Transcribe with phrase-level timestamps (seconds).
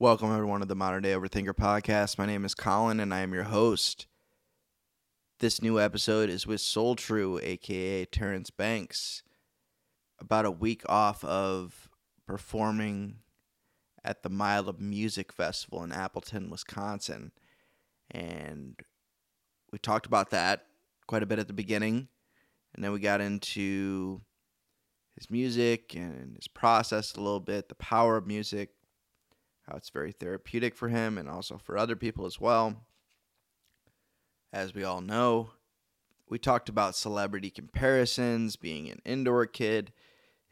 [0.00, 2.18] Welcome, everyone, to the Modern Day Overthinker podcast.
[2.18, 4.08] My name is Colin, and I am your host.
[5.38, 9.22] This new episode is with Soultru, aka Terrance Banks.
[10.18, 11.88] About a week off of
[12.26, 13.18] performing
[14.02, 17.30] at the Mile of Music Festival in Appleton, Wisconsin.
[18.10, 18.74] And
[19.70, 20.66] we talked about that
[21.06, 22.08] quite a bit at the beginning.
[22.74, 24.22] And then we got into
[25.14, 28.70] his music and his process a little bit, the power of music,
[29.68, 32.86] how it's very therapeutic for him and also for other people as well.
[34.52, 35.50] As we all know,
[36.28, 39.92] we talked about celebrity comparisons, being an indoor kid,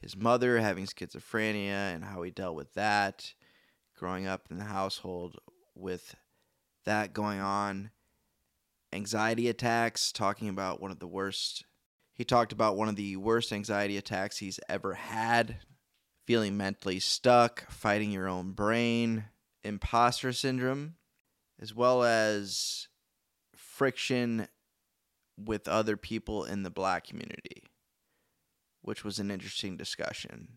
[0.01, 3.35] his mother having schizophrenia and how he dealt with that,
[3.97, 5.37] growing up in the household
[5.75, 6.17] with
[6.85, 7.91] that going on,
[8.93, 11.65] anxiety attacks, talking about one of the worst.
[12.13, 15.59] He talked about one of the worst anxiety attacks he's ever had,
[16.27, 19.25] feeling mentally stuck, fighting your own brain,
[19.65, 20.95] imposter syndrome,
[21.61, 22.89] as well as
[23.55, 24.49] friction
[25.37, 27.65] with other people in the black community,
[28.83, 30.49] which was an interesting discussion.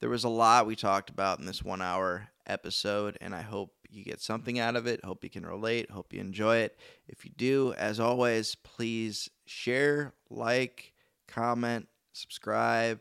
[0.00, 3.72] There was a lot we talked about in this one hour episode, and I hope
[3.88, 5.04] you get something out of it.
[5.04, 5.90] Hope you can relate.
[5.90, 6.76] Hope you enjoy it.
[7.06, 10.92] If you do, as always, please share, like,
[11.28, 12.98] comment, subscribe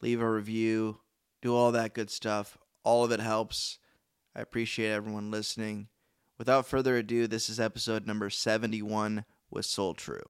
[0.00, 1.00] leave a review,
[1.42, 2.56] do all that good stuff.
[2.84, 3.78] All of it helps.
[4.34, 5.88] I appreciate everyone listening.
[6.38, 10.22] Without further ado, this is episode number 71 with Soultru.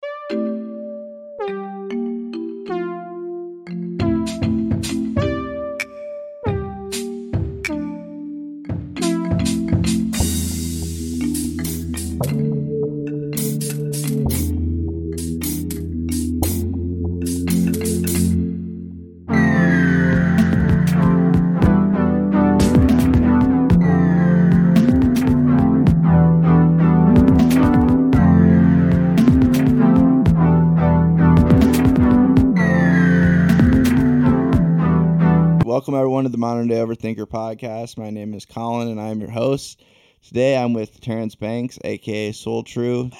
[35.78, 37.96] Welcome, everyone, to the Modern Day Overthinker podcast.
[37.98, 39.80] My name is Colin, and I am your host.
[40.26, 43.16] Today, I'm with Terrance Banks, aka Soultru.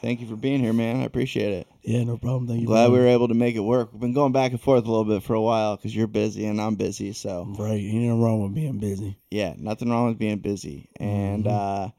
[0.00, 0.96] Thank you for being here, man.
[0.96, 1.68] I appreciate it.
[1.84, 2.48] Yeah, no problem.
[2.48, 2.66] Thank you.
[2.66, 3.92] Glad we were able to make it work.
[3.92, 6.44] We've been going back and forth a little bit for a while because you're busy
[6.44, 7.12] and I'm busy.
[7.12, 7.74] So, Right.
[7.80, 9.16] Ain't nothing wrong with being busy.
[9.30, 10.88] yeah, nothing wrong with being busy.
[10.98, 11.50] And, Mhm.
[11.52, 11.90] uh,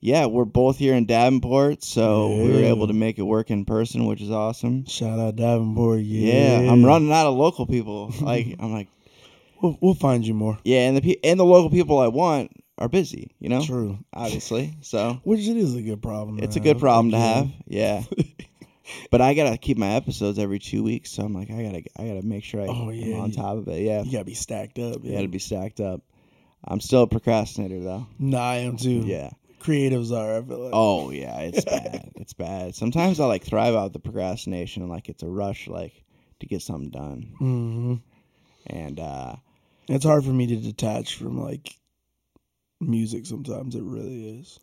[0.00, 3.64] yeah, we're both here in Davenport, so we were able to make it work in
[3.64, 4.84] person, which is awesome.
[4.84, 6.02] Shout out Davenport.
[6.02, 6.60] Yeah.
[6.60, 8.12] Yeah, I'm running out of local people.
[8.20, 8.88] Like, I'm like,
[9.62, 10.58] We'll, we'll find you more.
[10.64, 13.32] yeah, and the pe- and the local people I want are busy.
[13.40, 13.98] You know, True.
[14.12, 14.74] obviously.
[14.82, 16.38] So Which it is a good problem.
[16.40, 17.48] it's a good problem to have.
[17.66, 18.02] Yeah.
[19.10, 22.06] But I gotta keep my episodes every two weeks, so I'm like, I gotta, I
[22.08, 23.82] gotta make sure I, Oh, am yeah, on you- top of it.
[23.82, 25.04] Yeah, You gotta be stacked up.
[25.04, 26.00] you gotta be stacked up.
[26.64, 28.06] I'm still a procrastinator though.
[28.18, 29.02] Nah, I am too.
[29.04, 29.28] Yeah.
[29.60, 30.38] Creatives are.
[30.38, 30.70] I feel like.
[30.72, 32.12] Oh yeah, it's bad.
[32.16, 32.74] it's bad.
[32.74, 36.02] Sometimes I like thrive out the procrastination like it's a rush, like
[36.40, 37.34] to get something done.
[37.38, 37.94] hmm
[38.68, 39.34] And uh
[39.88, 41.74] It's hard for me to detach from like
[42.80, 43.26] music.
[43.26, 44.58] Sometimes it really is.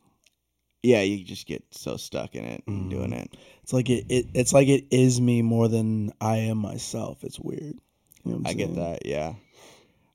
[0.83, 2.89] yeah, you just get so stuck in it and Mhm.
[2.91, 3.35] doing it.
[3.63, 4.27] It's like it, it.
[4.35, 7.23] It's like it is me more than I am myself.
[7.23, 7.79] It's weird.
[8.23, 9.03] You know what I'm I get that.
[9.05, 9.33] Yeah,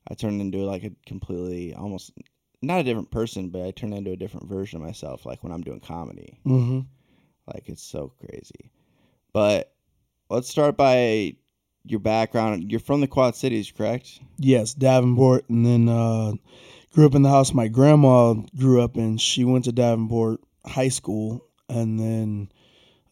[0.07, 2.11] I turned into like a completely almost
[2.61, 5.25] not a different person, but I turned into a different version of myself.
[5.25, 6.79] Like when I'm doing comedy, Mm-hmm.
[7.53, 8.71] like it's so crazy.
[9.33, 9.73] But
[10.29, 11.35] let's start by
[11.85, 12.71] your background.
[12.71, 14.19] You're from the Quad Cities, correct?
[14.37, 16.33] Yes, Davenport, and then uh,
[16.93, 19.17] grew up in the house my grandma grew up in.
[19.17, 22.51] She went to Davenport High School, and then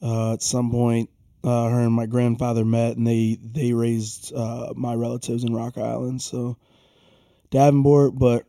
[0.01, 1.09] uh, at some point,
[1.43, 5.77] uh, her and my grandfather met, and they they raised uh, my relatives in Rock
[5.77, 6.21] Island.
[6.21, 6.57] So
[7.49, 8.45] Davenport, but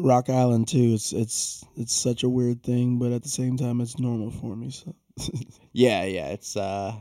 [0.00, 0.92] Rock Island too.
[0.94, 4.56] It's it's it's such a weird thing, but at the same time, it's normal for
[4.56, 4.70] me.
[4.70, 4.94] So
[5.72, 6.28] Yeah, yeah.
[6.28, 6.94] It's uh,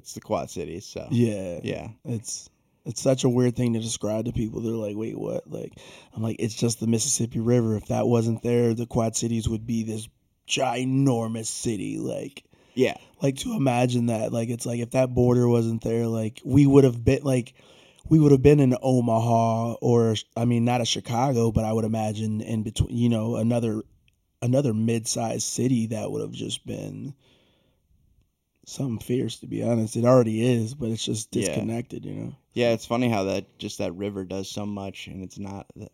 [0.00, 0.86] it's the Quad Cities.
[0.86, 2.48] So yeah, yeah, it's
[2.86, 4.60] it's such a weird thing to describe to people.
[4.60, 5.74] They're like, "Wait, what?" Like,
[6.14, 7.76] I'm like, "It's just the Mississippi River.
[7.76, 10.08] If that wasn't there, the Quad Cities would be this
[10.48, 14.32] ginormous city." Like, yeah, like to imagine that.
[14.32, 17.52] Like, it's like if that border wasn't there, like we would have been like
[18.08, 21.84] we would have been in Omaha or I mean, not a Chicago, but I would
[21.84, 23.82] imagine in between, you know, another
[24.40, 27.14] another mid-sized city that would have just been
[28.70, 31.46] something fierce to be honest it already is but it's just Yeah.
[31.46, 32.72] disconnected you know yeah.
[32.72, 35.66] It's funny how that just that river does so much, and it's not.
[35.76, 35.92] It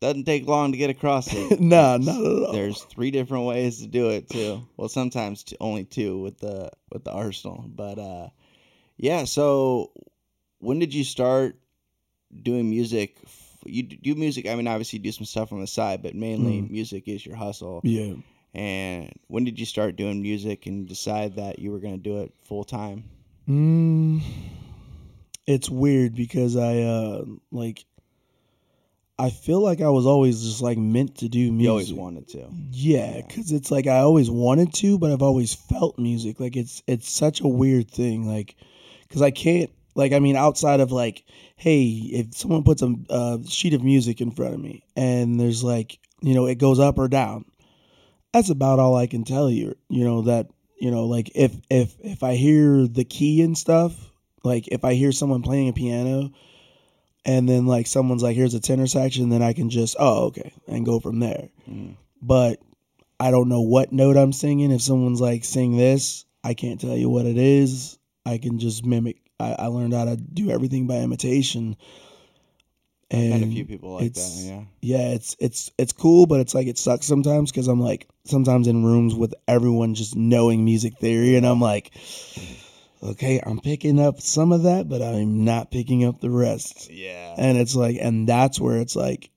[0.00, 1.60] doesn't take long to get across it.
[1.60, 2.52] nah, It's- not at all.
[2.52, 4.62] There's three different ways to do it too.
[4.76, 7.64] Well, sometimes t- only two with the with the arsenal.
[7.66, 8.28] But uh,
[8.96, 9.24] yeah.
[9.24, 9.90] So
[10.58, 11.58] when did you start
[12.40, 13.16] doing music?
[13.24, 14.46] f- you do music.
[14.46, 16.70] I mean, obviously, you do some stuff on the side, but mainly Mm.
[16.70, 17.80] music is your hustle.
[17.82, 18.14] Yeah.
[18.54, 22.20] And when did you start doing music and decide that you were going to do
[22.20, 23.04] it full time?
[23.48, 24.22] Mm,
[25.46, 27.84] it's weird because I uh like
[29.18, 31.62] I feel like I was always just like meant to do music.
[31.62, 32.48] You always wanted to.
[32.70, 33.22] Yeah, Yeah.
[33.26, 36.40] because it's like I always wanted to, but I've always felt music.
[36.40, 38.26] Like it's it's such a weird thing.
[38.26, 38.56] Like,
[39.02, 41.24] because I can't like I mean outside of like,
[41.56, 45.62] hey, if someone puts a, a sheet of music in front of me and there's
[45.62, 47.44] like you know it goes up or down,
[48.34, 49.76] that's about all I can tell you.
[49.88, 50.48] You know that
[50.78, 53.94] you know like if if if I hear the key and stuff,
[54.42, 56.32] like if I hear someone playing a piano.
[57.26, 60.52] And then like someone's like, here's a tenor section, then I can just oh okay
[60.68, 61.96] and go from there Mm.
[62.20, 62.60] but
[63.18, 64.70] I don't know what note I'm singing.
[64.70, 67.98] If someone's like, sing this, I can't tell you what it is.
[68.26, 69.22] I can just mimic.
[69.40, 71.76] I, I learned how to do everything by imitation.
[73.10, 74.32] And a few people like that.
[74.36, 74.64] Yeah.
[74.80, 78.66] yeah, it's it's it's cool, but it's like it sucks sometimes because I'm like sometimes
[78.66, 81.92] in rooms with everyone just knowing music theory, and I'm like,
[83.02, 87.34] okay, I'm picking up some of that, but I'm not picking up the rest Yeah.
[87.36, 89.30] and it's like and that's where it's like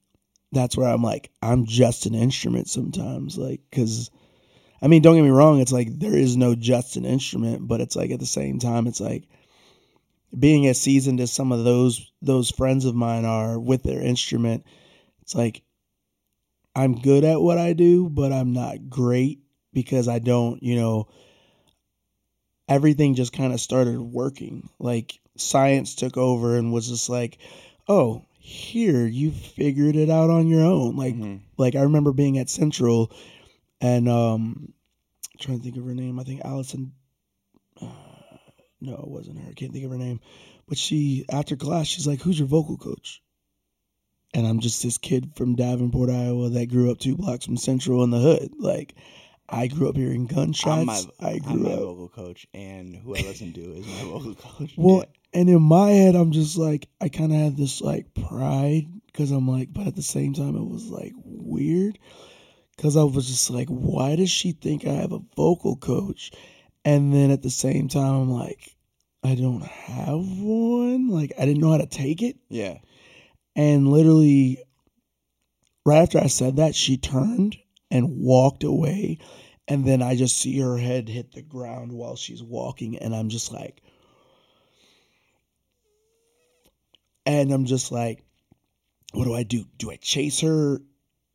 [0.54, 4.10] that's where i'm like i'm just an instrument sometimes like because
[4.82, 7.82] i mean don't get me wrong it's like there is no just an instrument but
[7.82, 9.28] it's like at the same time it's like
[10.38, 14.64] being as seasoned as some of those those friends of mine are with their instrument
[15.22, 15.64] it's like
[16.76, 19.40] i'm good at what i do but i'm not great
[19.74, 21.08] because i don't you know
[22.68, 24.70] everything just kind of started working.
[24.80, 27.38] Like science took over and was just like
[27.88, 30.96] oh here you figured it out on your own.
[30.96, 31.42] Like Mhm.
[31.58, 33.12] like i remember being at central
[33.82, 34.74] and um
[35.40, 36.20] trying to think of her name.
[36.20, 36.94] I think allison
[38.82, 40.20] no it wasn't her i can't think of her name
[40.68, 43.22] but she after class she's like who's your vocal coach
[44.34, 48.04] and i'm just this kid from davenport iowa that grew up two blocks from central
[48.04, 48.96] in the hood like
[49.50, 52.96] i grew up hearing gunshots I'm my, i I'm grew my up vocal coach, and
[52.96, 54.74] who I listen to is my vocal coach.
[54.78, 58.88] Well, and in my head, I'm just like, I kind of had this like pride
[59.06, 62.00] because I'm like, but at the same time, it was like weird
[62.76, 66.32] because I was just like, why does she think I have a vocal coach?
[66.88, 68.74] And then at the same time, I'm like,
[69.22, 71.10] I don't have one.
[71.10, 72.38] Like, I didn't know how to take it.
[72.48, 72.78] yeah.
[73.58, 74.64] And literally,
[75.86, 77.58] right after I said that, she turned
[77.92, 79.18] and walked away.
[79.68, 82.98] And then I just see her head hit the ground while she's walking.
[83.00, 83.82] And I'm just like,
[87.26, 88.24] and I'm just like,
[89.12, 89.66] what do I do?
[89.78, 90.80] Do I chase her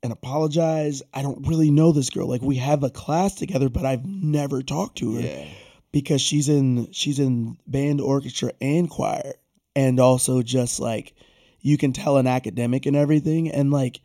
[0.03, 1.03] and apologize?
[1.15, 2.27] I don't really know this girl.
[2.29, 5.45] Like, we have a class together, but I've never talked to her Yeah.
[5.93, 9.35] because she's in she's in band orchestra and choir
[9.77, 11.15] and also just like
[11.61, 14.01] you can tell an academic and everything and like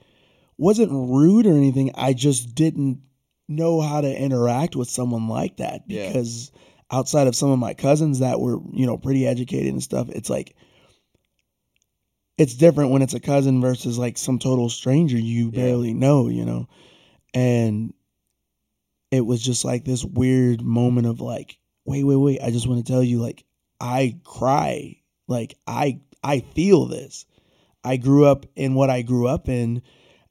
[0.58, 3.00] wasn't rude or anything i just didn't
[3.48, 6.08] know how to interact with someone like that Yeah.
[6.08, 6.52] because
[6.92, 10.30] outside of some of my cousins that were you know pretty educated and stuff it's
[10.30, 10.56] like
[12.38, 15.64] it's different when it's a cousin versus like some total stranger you Yeah.
[15.64, 16.68] barely know you know?
[17.34, 17.94] And
[19.12, 22.86] it was just like this weird moment of like wait wait wait i just want
[22.86, 23.44] to tell you like
[23.80, 24.98] i cry.
[25.28, 27.26] Like i i feel this.
[27.84, 29.82] I grew up in what i grew up in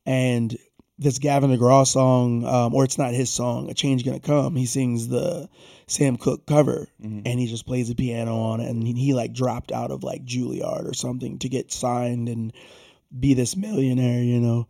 [0.04, 0.56] and
[0.98, 4.66] this gavin degraw song um, or it's not his song a change gonna come he
[4.66, 5.48] sings the
[5.86, 7.22] sam cooke cover Mhm.
[7.26, 10.02] and he just plays the piano on it and he, he like dropped out of
[10.02, 12.52] like juilliard or something to get signed and
[13.18, 14.66] be this millionaire you know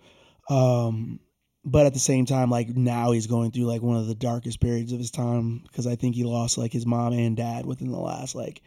[0.50, 1.20] um
[1.64, 4.60] but at the same time like now he's going through like one of the darkest
[4.60, 7.90] periods of his time because i think he lost like his mom and dad within
[7.90, 8.62] the last like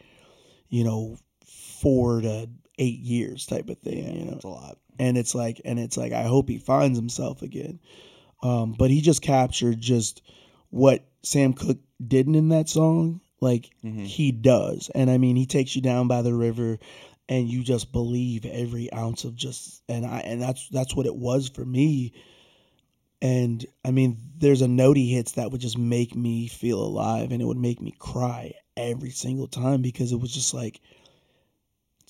[0.68, 1.16] you know
[1.80, 4.78] four to eight years type of thing Yeah, you know it's a lot.
[5.00, 7.80] And it's like and it's like i hope he finds himself again.
[8.42, 10.22] Um but he just captured just
[10.70, 14.04] what sam cooke didn't in that song like Mhm.
[14.06, 14.90] he does.
[14.94, 16.78] And i mean he takes you down by the river
[17.28, 21.16] and you just believe every ounce of just and i and that's that's what it
[21.16, 22.12] was for me.
[23.22, 27.32] And i mean there's a note he hits that would just make me feel alive
[27.32, 30.80] and it would make me cry every single time because it was just like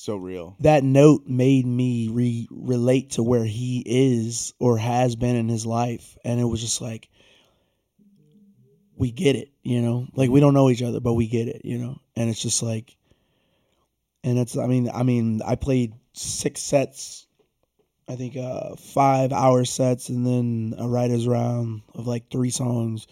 [0.00, 0.56] So real.
[0.60, 5.66] that note made me re- relate to where he is or has been in his
[5.66, 6.16] life.
[6.24, 7.10] And it was just like
[8.96, 10.06] we get it you know?
[10.14, 12.00] Like we don't know each other but we get it you know?
[12.16, 12.96] And it's just like
[14.24, 17.26] and it's i mean i mean i played six sets
[18.08, 23.06] i think uh five hour sets and then a writer's round of like three songs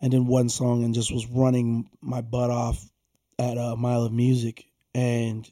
[0.00, 2.84] and then one song and just was running my butt off
[3.38, 4.66] at a mile of music.
[4.94, 5.48] And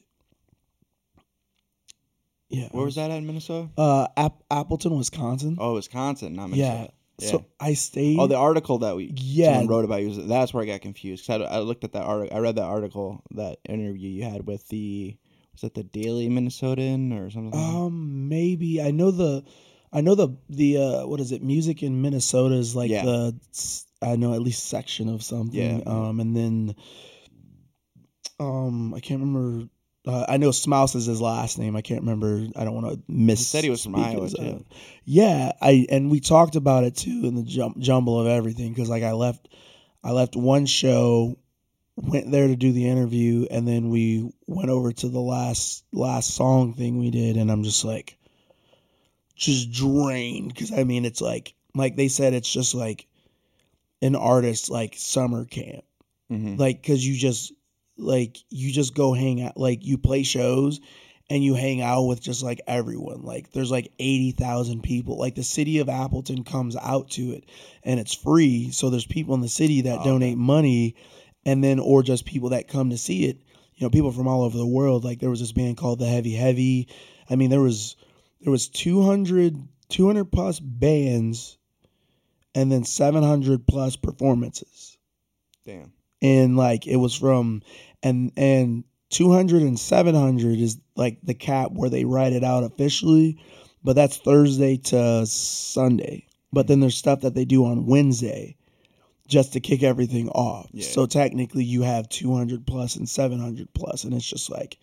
[2.51, 2.67] Yeah.
[2.71, 3.69] Where was that at in Minnesota?
[3.77, 5.57] Uh, App- Appleton, Wisconsin.
[5.59, 6.73] Oh, Wisconsin, not yeah.
[6.73, 6.93] Minnesota.
[7.21, 8.17] So I stayed.
[8.19, 9.53] Oh, the article that we Yeah.
[9.53, 10.07] someone wrote about you.
[10.09, 11.25] was- That's where I got confused.
[11.27, 12.35] 'Cause I, I looked at that article.
[12.35, 15.15] I read that article, that interview you had with the
[15.53, 17.51] was that the Daily Minnesotan or something?
[17.51, 17.75] like that?
[17.77, 19.43] Um, maybe I know the,
[19.93, 21.43] I know the the uh, what is it?
[21.43, 23.05] Music in Minnesota is like Yeah.
[23.05, 23.35] the
[24.01, 25.59] I know at least section of something.
[25.59, 25.83] Yeah.
[25.85, 26.75] Um, and then,
[28.39, 29.67] um, I can't remember.
[30.05, 31.75] Uh, I know Smouse is his last name.
[31.75, 32.47] I can't remember.
[32.55, 33.39] I don't want to miss.
[33.39, 34.65] He said he was from Iowa, too.
[35.05, 38.89] Yeah, I and we talked about it too in the jum- jumble of everything because
[38.89, 39.47] like I left,
[40.03, 41.37] I left one show,
[41.95, 46.33] went there to do the interview, and then we went over to the last last
[46.33, 48.17] song thing we did, and I'm just like,
[49.35, 53.07] just drained because I mean it's like like they said it's just like
[54.01, 55.83] an artist like summer camp
[56.31, 56.57] Mhm.
[56.59, 57.51] like because you just
[58.01, 60.79] like you just go hang out like you play shows
[61.29, 65.43] and you hang out with just like everyone like there's like 80,000 people like the
[65.43, 67.45] city of Appleton comes out to it
[67.83, 70.95] and it's free so there's people in the city that Oh, donate money
[71.45, 73.37] and then or just people that come to see it
[73.75, 76.05] you know people from all over the world like there was this band called the
[76.05, 76.87] Heavy Heavy.
[77.29, 77.95] I mean there was
[78.41, 79.55] there was 200
[79.89, 81.57] 200 plus bands
[82.55, 84.97] and then 700 plus performances.
[85.65, 85.93] Damn.
[86.21, 87.61] and like it was from
[88.03, 93.37] and and 200 and 700 is like the cap where they write it out officially
[93.83, 98.55] but that's thursday to sunday but then there's stuff that they do on wednesday
[99.27, 100.85] just to kick everything off Yeah.
[100.85, 104.77] so technically you have 200 plus and 700 plus and it's just like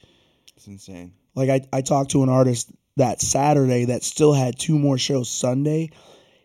[0.56, 1.12] It's insane.
[1.34, 5.30] like I, I talked to an artist that Saturday that still had two more shows
[5.30, 5.90] Sunday.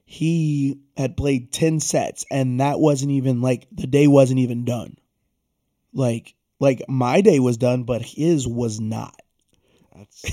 [0.06, 4.96] He had played 10 sets and that wasn't even like the day wasn't even done.
[5.94, 9.20] Like like my day was done but his was not.
[9.93, 10.32] That's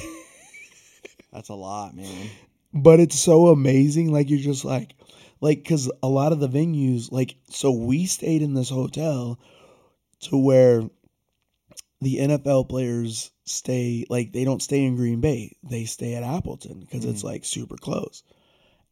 [1.33, 2.31] that's a lot, man.
[2.73, 4.95] But it's so amazing like you're just like
[5.41, 9.41] like cuz a lot of the venues like so we stayed in this hotel
[10.21, 10.83] to where
[12.01, 15.57] the NFL players stay like they don't stay in Green Bay.
[15.65, 17.31] They stay at Appleton because it's mm.
[17.33, 18.23] like super close.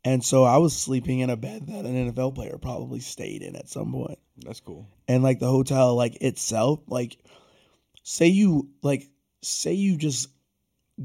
[0.09, 3.57] And so I was sleeping in a bed that an NFL player probably stayed in
[3.57, 4.19] at some point.
[4.45, 4.89] That's cool.
[5.07, 7.19] And like the hotel like itself, like
[8.03, 9.09] say you like
[9.43, 10.29] say you just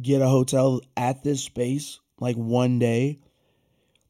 [0.01, 3.19] get a hotel at this space like one day,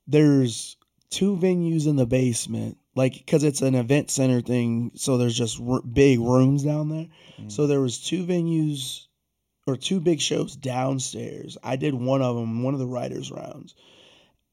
[0.08, 0.78] there's
[1.10, 5.62] two venues in the basement like because it's an event center thing so there's just
[5.62, 7.08] r- big rooms down there
[7.40, 7.52] Mhm.
[7.52, 9.06] so there was two venues
[9.68, 13.76] or two big shows downstairs i did one of them one of the writers rounds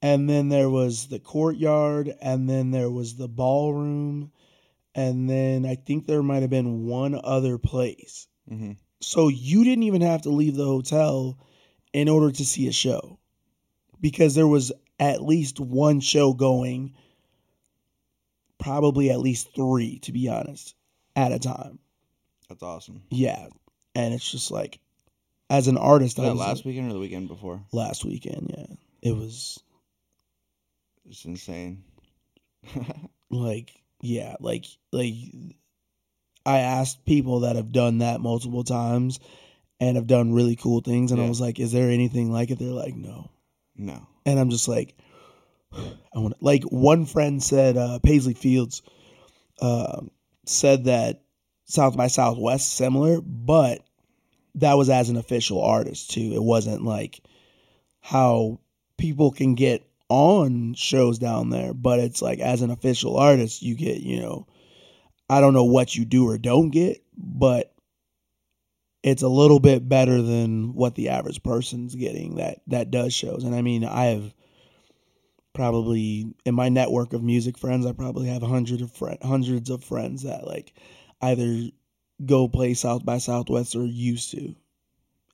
[0.02, 4.30] and then there was the courtyard and then there was the ballroom
[4.94, 9.84] and then i think there might have been one other place hmm so you didn't
[9.84, 11.38] even have to leave the hotel
[11.94, 13.18] in order to see a show
[14.00, 16.94] because there was at least one show going,
[18.58, 20.74] probably at least three, to be honest,
[21.16, 21.78] at a time.
[22.48, 23.02] That's awesome.
[23.10, 23.46] Yeah.
[23.94, 24.78] And it's just like,
[25.48, 27.62] as an artist, Was I that was last weekend or the weekend before?
[27.72, 28.54] last weekend.
[28.56, 29.10] Yeah.
[29.10, 29.58] It was
[31.10, 31.82] It's insane.
[33.30, 35.14] like, yeah, like, like
[36.46, 39.18] I asked people that have done that multiple times
[39.80, 41.10] and have done really cool things.
[41.10, 42.60] And I was like, is there anything like it?
[42.60, 43.28] They're like, no.
[43.76, 44.06] no.
[44.24, 44.94] and I'm just like,
[45.72, 48.82] I want like one friend said, uh, Paisley Fields,
[49.60, 50.02] uh,
[50.46, 51.22] said that
[51.64, 53.82] South by Southwest similar, but
[54.56, 56.32] that was as an official artist too.
[56.34, 57.20] It wasn't like
[58.00, 58.60] how
[58.96, 63.74] people can get on shows down there, but it's like as an official artist, you
[63.74, 64.46] get you know,
[65.30, 67.72] I don't know what you do or don't get, but
[69.02, 73.44] it's a little bit better than what the average person's getting that that does shows.
[73.44, 74.34] And I mean, I have
[75.54, 79.84] probably in my network of music friends, I probably have hundred of fri hundreds of
[79.84, 80.72] friends that like
[81.22, 81.70] either
[82.26, 84.54] go play South by Southwest or used to,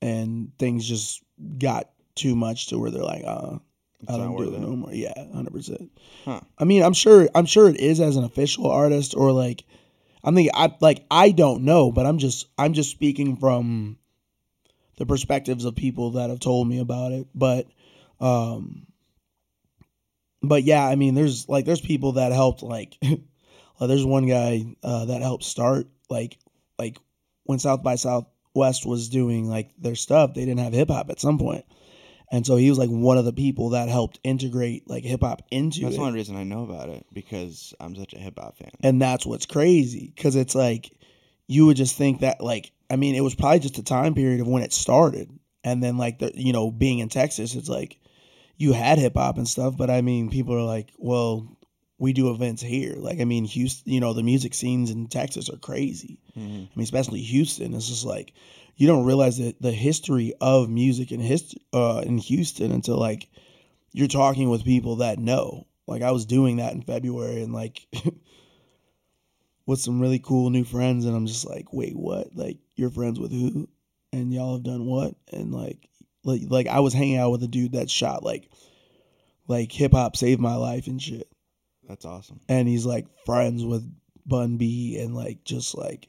[0.03, 1.23] and things just
[1.59, 3.59] got too much to where they're like, uh,
[4.07, 4.61] It's I don't do it it.
[4.61, 4.93] no more.
[4.93, 5.91] Yeah, hundred percent.
[6.25, 6.41] Huh.
[6.59, 7.29] I mean, I'm sure.
[7.35, 9.65] I'm sure it is as an official artist or like.
[10.23, 10.53] I'm thinking.
[10.55, 11.05] I like.
[11.11, 12.47] I don't know, but I'm just.
[12.57, 13.99] I'm just speaking from
[14.97, 17.27] the perspectives of people that have told me about it.
[17.35, 17.67] But,
[18.21, 18.87] um,
[20.43, 22.63] but yeah, I mean, there's like there's people that helped.
[22.63, 22.97] Like,
[23.81, 26.39] there's one guy uh, that helped start like
[26.79, 26.99] like
[27.45, 30.35] when South by Southwest was doing like their stuff.
[30.35, 31.65] They didn't have hip hop at some point.
[32.31, 35.43] And so he was like one of the people that helped integrate like hip hop
[35.51, 35.99] into That's it.
[35.99, 38.71] the only reason I know about it because I'm such a hip hop fan.
[38.83, 40.91] And that's what's crazy because it's like
[41.47, 44.41] you would just think that like I mean it was probably just a time period
[44.41, 45.31] of when it started,
[45.63, 47.99] and then like the you know being in Texas, it's like
[48.57, 51.56] you had hip hop and stuff, but I mean, people are like, well,
[51.99, 52.95] we do events here.
[52.97, 56.19] Like, I mean, Houston, you know, the music scenes in Texas are crazy.
[56.37, 56.67] Mhm.
[56.67, 57.73] I mean, especially Houston.
[57.75, 58.33] It's just like
[58.77, 63.29] you don't realize that the history of music in hist- uh, in Houston until like
[63.93, 65.67] you're talking with people that know.
[65.87, 67.87] Like, I was doing that in February and like
[69.67, 72.37] with some really cool new friends, and I'm just like, wait, what?
[72.37, 73.69] Like, you're friends with who?
[74.13, 75.15] And y'all have done what?
[75.33, 75.89] And like,
[76.25, 78.51] like, like I was hanging out with a dude that shot like,
[79.49, 81.29] like hip hop saved my life and shit
[81.89, 82.41] That's awesome.
[82.49, 83.89] and he's like friends with
[84.27, 86.09] Bun B and like just like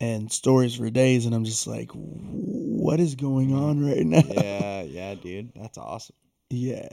[0.00, 4.22] and stories for days and I'm just like what is going on right now?
[4.28, 5.52] Yeah, yeah, dude.
[5.56, 6.14] That's awesome.
[6.50, 6.88] Yeah.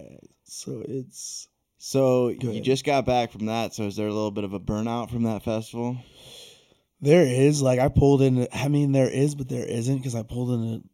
[0.46, 3.74] So it's So you just got back from that.
[3.74, 5.98] So is there a little bit of a burnout from that festival?
[7.02, 10.24] there is like I pulled in I mean there is but there isn't cuz I
[10.24, 10.90] pulled in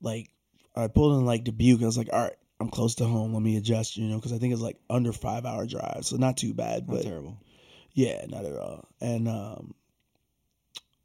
[0.00, 0.30] like
[0.74, 1.82] I pulled in like Dubuque.
[1.82, 3.32] I was like, "All right, I'm close to home.
[3.34, 6.00] Let me adjust, you know, cuz I think it's like under 5 hour drive.
[6.04, 7.36] So not too bad, Not but terrible.
[7.94, 8.84] Yeah, not at all.
[9.00, 9.74] And um,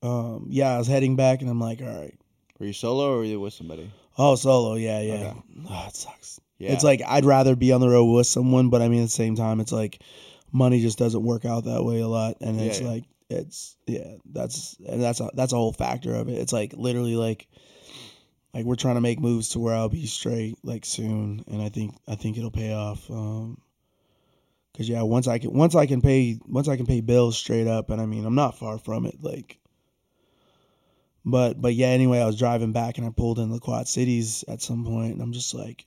[0.02, 2.14] um, yeah, I was heading back, and I'm like, all right,
[2.60, 3.90] Were you solo or were you with somebody?
[4.18, 5.14] oh, solo, yeah, yeah.
[5.14, 5.34] Okay.
[5.70, 6.40] Oh, it sucks.
[6.60, 6.74] Yeah.
[6.74, 9.10] It's like I'd rather be on the road with someone, but I mean, at the
[9.10, 10.02] same time, it's like
[10.52, 12.88] money just doesn't work out that way a lot, and Yeah, it's yeah.
[12.88, 16.38] like it's yeah, that's and that's a, that's a whole factor of it.
[16.38, 17.48] It's like literally like
[18.54, 21.70] like we're trying to make moves to where I'll be straight like soon, and I
[21.70, 23.10] think I think it'll pay off.
[23.10, 23.58] Um,
[24.76, 27.68] Cause yeah, once I can once I can pay once I can pay bills straight
[27.68, 29.18] up, and I mean I'm not far from it.
[29.22, 29.60] Like,
[31.24, 31.88] but but yeah.
[31.88, 35.14] Anyway, I was driving back and I pulled in the Quad Cities at some point,
[35.14, 35.86] and I'm just like,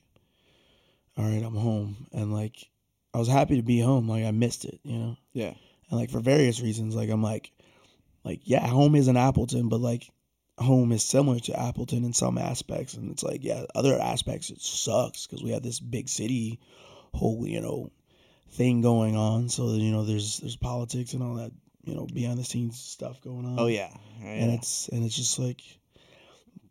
[1.17, 2.69] all right, I'm home, and like
[3.13, 4.07] I was happy to be home.
[4.07, 5.53] Like I missed it, you know, yeah.
[5.89, 6.95] and like for various reasons.
[6.95, 7.51] Like I'm like,
[8.23, 10.09] like yeah, home is in Appleton, but like
[10.57, 14.61] home is similar to Appleton in some aspects, and it's like yeah, other aspects it
[14.61, 16.59] sucks because we have this big city
[17.13, 17.91] whole you know
[18.51, 19.49] thing going on.
[19.49, 21.51] So you know, there's there's politics and all that
[21.83, 23.59] you know behind the scenes stuff going on.
[23.59, 23.89] Oh yeah.
[24.21, 25.61] Yeah, and it's and it's just like,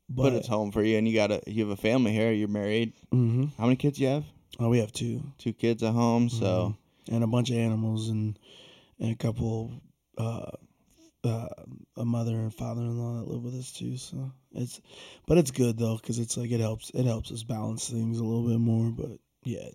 [0.08, 2.32] but, but it's home for you, and you got a you have a family here.
[2.32, 2.92] You're married.
[3.10, 4.24] hmm How many kids you have?
[4.58, 6.28] Oh, we have two Two kids at home.
[6.28, 6.76] So
[7.10, 8.38] and a bunch of animals and
[8.98, 9.70] and a couple.
[10.18, 10.50] uh
[11.26, 11.48] uh,
[11.96, 14.80] a mother and father-in-law that live with us too, so it's,
[15.26, 18.24] but it's good though because it's like it helps it helps us balance things a
[18.24, 18.90] little bit more.
[18.90, 19.68] But yeah,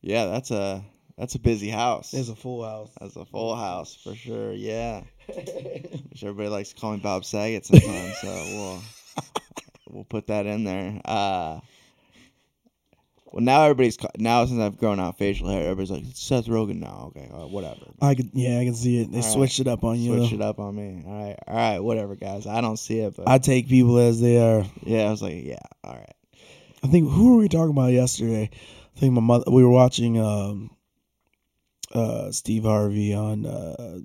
[0.00, 0.84] yeah, that's a
[1.16, 2.14] that's a busy house.
[2.14, 2.90] it's a full house.
[3.00, 4.52] that's a full house for sure.
[4.52, 5.02] Yeah.
[5.26, 8.16] Which everybody likes to call me Bob Saget sometimes.
[8.18, 8.82] so we'll
[9.90, 11.00] we'll put that in there.
[11.04, 11.60] Uh,
[13.32, 16.46] well, now everybody's ca- now since I've grown out facial hair, everybody's like "It's Seth
[16.46, 17.12] Rogen now.
[17.16, 17.80] Okay, uh, whatever.
[18.02, 19.10] I could, yeah, I can see it.
[19.10, 19.32] They All right.
[19.32, 20.16] switched it up on you.
[20.16, 20.36] Switch though.
[20.36, 21.04] it up on me.
[21.06, 22.46] All right, all right, whatever, guys.
[22.46, 24.64] I don't see it, but I take people as they are.
[24.82, 26.14] yeah, I was like, yeah, all right.
[26.82, 28.50] I think who were we talking about yesterday?
[28.96, 29.44] I think my mother.
[29.50, 30.70] We were watching um,
[31.94, 34.00] uh, Steve Harvey on uh,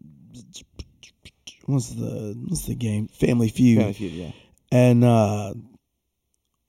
[1.66, 3.08] what's the what's the game?
[3.08, 3.80] Family Feud.
[3.80, 4.32] Family Feud, yeah.
[4.72, 5.54] And uh,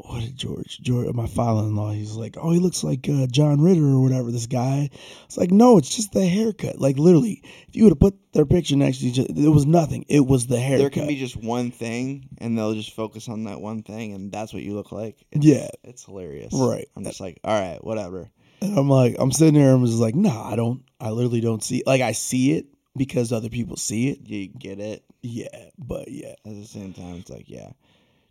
[0.06, 0.78] what did George?
[0.80, 1.92] George, my father-in-law.
[1.92, 4.30] He's like, oh, he looks like uh, John Ritter or whatever.
[4.30, 4.88] This guy.
[5.24, 6.80] It's like, no, it's just the haircut.
[6.80, 9.66] Like literally, if you would have put their picture next to each other, it was
[9.66, 10.04] nothing.
[10.08, 10.80] It was the haircut.
[10.80, 14.30] There can be just one thing, and they'll just focus on that one thing, and
[14.32, 15.16] that's what you look like.
[15.32, 15.68] It's, Yeah.
[15.84, 16.52] it's hilarious.
[16.54, 16.86] Right.
[16.96, 18.30] I'm just like, all right, whatever.
[18.62, 21.40] And I'm like, I'm sitting there and I'm just like, nah, I don't, I literally
[21.42, 22.66] don't see Like, I see it
[22.96, 24.20] because other people see it.
[24.26, 25.04] You get it.
[25.22, 26.34] Yeah, but yeah.
[26.46, 27.70] At the same time, it's like, yeah.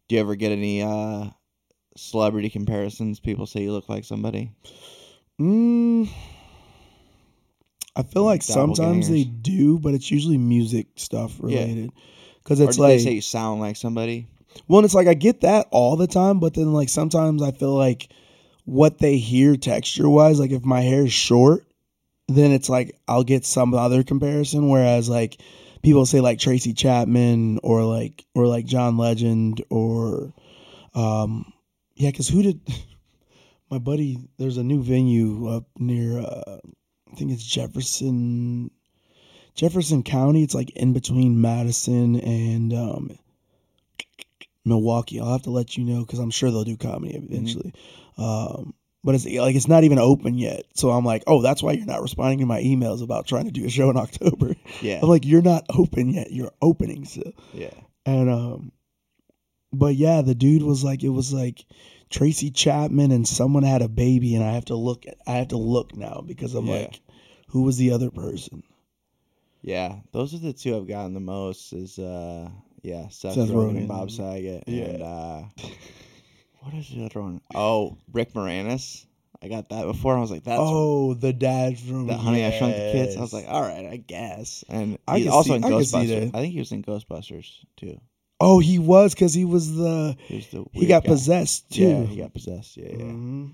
[0.07, 1.29] Do you ever get any uh,
[1.95, 3.19] celebrity comparisons?
[3.19, 4.51] People say you look like somebody.
[5.39, 6.09] Mm,
[7.95, 11.91] I feel like sometimes they do, but it's usually music stuff related.
[12.43, 14.27] Because or it's like, they say you sound like somebody?
[14.67, 17.51] well, and it's like I get that all the time, but then like sometimes I
[17.51, 18.09] feel like
[18.65, 21.65] what they hear texture wise, like if my hair is short,
[22.27, 24.69] then it's like I'll get some other comparison.
[24.69, 25.39] Whereas like
[25.83, 30.33] people say like Tracy Chapman or like or like John Legend or
[30.93, 31.51] um
[31.95, 32.59] yeah, because who did
[33.69, 34.17] my buddy?
[34.37, 36.59] There's a new venue up near uh,
[37.11, 38.71] I think it's Jefferson
[39.55, 40.43] Jefferson County.
[40.43, 43.17] It's like in between Madison and um
[44.65, 45.19] Milwaukee.
[45.19, 47.73] I'll have to let you know because I'm sure they'll do comedy eventually.
[48.17, 50.63] Um, but it's like it's not even open yet.
[50.73, 53.51] So I'm like, oh, that's why you're not responding to my emails about trying to
[53.51, 54.55] do a show in October.
[54.81, 54.99] Yeah.
[55.01, 56.31] I'm like, you're not open yet.
[56.31, 57.31] You're opening still.
[57.53, 57.69] yeah.
[58.07, 58.71] And um,
[59.79, 61.65] but yeah, the dude was like, it was like
[62.09, 65.05] Tracy Chapman and someone had a baby, and I have to look.
[65.27, 66.73] I have to look now because I'm Yeah.
[66.73, 67.01] like,
[67.49, 68.63] who was the other person?
[69.61, 69.97] Yeah.
[70.11, 72.49] Those are the two I've gotten the most is uh
[72.83, 73.77] Yeah, Seth, Seth Rogen, Rogen.
[73.77, 74.63] and Bob Saget.
[74.67, 74.83] Yeah.
[74.85, 75.41] And uh,
[76.61, 77.41] what is the other one?
[77.53, 79.05] Oh, Rick Moranis.
[79.41, 80.15] I got that before.
[80.17, 83.15] I was like, that's oh, the dad from that Honey I Shrunk the Kids.
[83.17, 84.63] I was like, all right, I guess.
[84.69, 86.31] And I also see- in I Ghostbusters.
[86.33, 87.99] I think he was in Ghostbusters too.
[88.39, 91.09] Oh, he was because he was the He was the he got guy.
[91.09, 91.83] possessed too.
[91.83, 92.77] Yeah, he got possessed.
[92.77, 92.97] Yeah, yeah.
[93.03, 93.51] Mhm.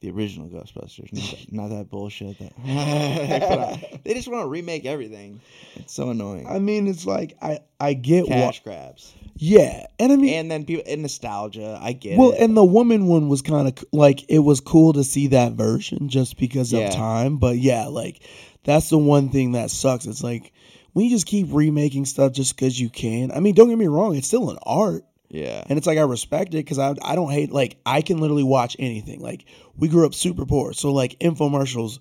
[0.00, 4.00] The original Ghostbusters, not that, not that bullshit that they.
[4.04, 5.40] They just want to remake everything.
[5.76, 6.44] It's so annoying.
[6.48, 10.50] I mean, it's like I I get what Cash grabs, yeah, and I mean and
[10.50, 11.78] then people and nostalgia.
[11.80, 12.40] I get Well, it.
[12.40, 16.08] and the woman one was kind of like it was cool to see that version
[16.08, 16.88] just because Yeah.
[16.88, 17.36] of time.
[17.36, 18.22] But yeah, like
[18.64, 20.06] that's the one thing that sucks.
[20.06, 20.52] It's like
[20.92, 23.30] when you just keep remaking stuff just because you can.
[23.32, 26.02] I mean, don't get me wrong; it's still an art, yeah, and it's like I
[26.02, 29.20] respect it because I I don't hate like I can literally watch anything.
[29.20, 29.44] Like
[29.76, 31.98] we grew up super poor, so like infomercials,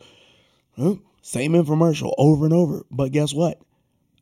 [0.77, 2.83] huh, same infomercial over and over.
[2.91, 3.59] But guess what?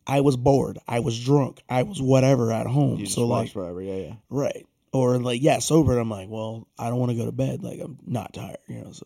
[0.08, 0.80] I was bored.
[0.88, 1.62] I was drunk.
[1.70, 2.98] I was whatever at home.
[2.98, 3.80] you just so like forever.
[3.82, 4.14] Yeah, yeah.
[4.30, 4.66] Right.
[4.92, 6.00] Or like, yeah, sober.
[6.00, 7.62] I'm like, well, I don't want to go to bed.
[7.62, 8.92] Like, I'm not tired, you know.
[8.92, 9.06] So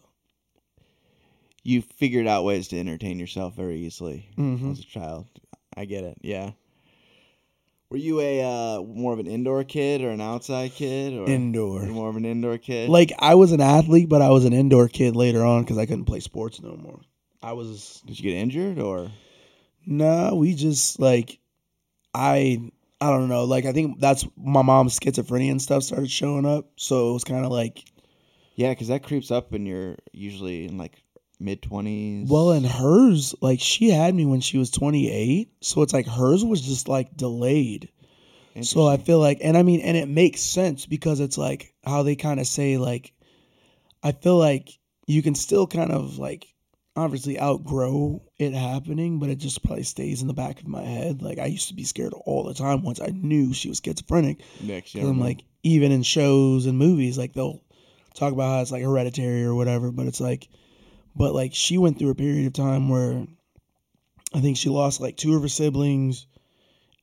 [1.61, 4.71] You figured out ways to entertain yourself very easily Mhm.
[4.71, 5.25] as a child.
[5.75, 6.17] I get it.
[6.21, 6.51] Yeah.
[7.89, 11.83] Were you a uh, more of an indoor kid or an outside kid, or indoor.
[11.85, 12.89] more of an indoor kid?
[12.89, 15.85] Like, I was an athlete, but I was an indoor kid later on because I
[15.85, 17.01] couldn't play sports no more.
[17.43, 19.11] I was did you get injured or?
[19.85, 20.33] nah.
[20.33, 21.37] We just like,
[22.15, 23.43] I I don't know.
[23.43, 26.71] Like, I think that's my mom's schizophrenia and stuff started showing up.
[26.77, 27.83] So it was kind of like,
[28.55, 31.02] Yeah, because that creeps up when you're usually in like
[31.43, 32.29] mid twenties.
[32.29, 35.51] well, and hers, like, she had me when she was 28.
[35.61, 37.89] So it's like hers was just like delayed.
[38.61, 42.03] So I feel like, and I mean, and it makes sense because it's like how
[42.03, 43.11] they kind of say, like,
[44.03, 44.69] I feel like
[45.07, 46.45] you can still kind of like
[46.95, 51.23] obviously outgrow it happening, but it just probably stays in the back of my head.
[51.23, 54.41] Like, I used to be scared all the time once I knew she was schizophrenic.
[54.61, 57.63] next Because I'm like, even in shows and movies, like, they'll
[58.13, 60.47] talk about how it's like hereditary or whatever, but it's like,
[61.15, 63.25] but like, she went through a period of time where
[64.33, 66.25] I think she lost like two of her siblings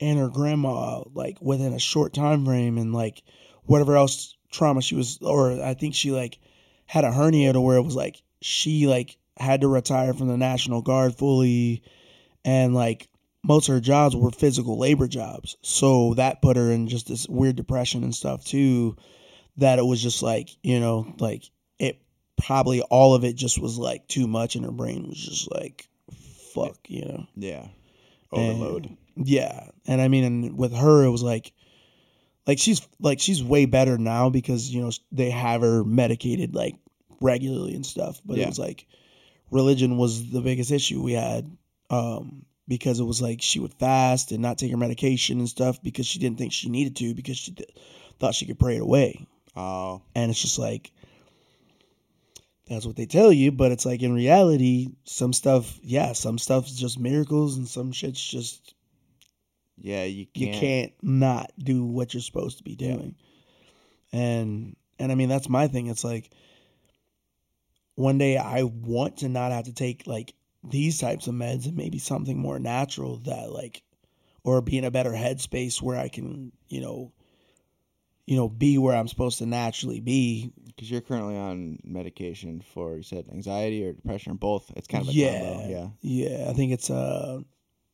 [0.01, 3.23] and her grandma like within a short time frame and like
[3.65, 6.39] whatever else trauma she was or I think she like
[6.87, 10.37] had a hernia to where it was like she like had to retire from the
[10.37, 11.83] National Guard fully
[12.45, 13.09] and like
[13.45, 15.57] most of her jobs were physical labor jobs.
[15.63, 18.97] So that put her in just this weird depression and stuff too
[19.57, 21.45] that it was just like, you know, like
[22.45, 25.89] probably all of it just was like too much and her brain was just like
[26.55, 27.27] fuck, you know.
[27.37, 27.67] yeah,
[28.33, 28.97] And- overload.
[29.17, 31.53] yeah, and I mean, and with her, it was like,
[32.47, 36.75] like she's like she's way better now because you know they have her medicated like
[37.21, 38.21] regularly and stuff.
[38.25, 38.45] But Yeah.
[38.45, 38.87] it was like
[39.51, 41.51] religion was the biggest issue we had
[41.91, 45.83] um, because it was like she would fast and not take her medication and stuff
[45.83, 47.69] because she didn't think she needed to because she th-
[48.19, 49.27] thought she could pray it away.
[49.57, 50.93] Oh, And it's just like
[52.71, 56.73] that's what they tell you, but it's like in reality, some stuff, yeah, some stuff's
[56.73, 58.75] just miracles and some shit's just
[59.77, 60.61] yeah, you you can't.
[60.61, 63.17] can't not do what you're supposed to be doing.
[64.13, 65.89] And and I mean that's my thing.
[65.89, 66.31] It's like
[67.97, 71.77] one day I want to not have to take like these types of meds and
[71.77, 73.83] maybe something more natural that like
[74.45, 77.13] or be in a better headspace where I can, you know,
[78.31, 80.53] you know, be where I'm supposed to naturally be.
[80.65, 84.71] Because you're currently on medication for you said anxiety or depression or both.
[84.77, 85.41] It's kind of a yeah.
[85.41, 85.69] combo.
[85.69, 85.89] Yeah.
[86.01, 87.41] Yeah, I think it's uh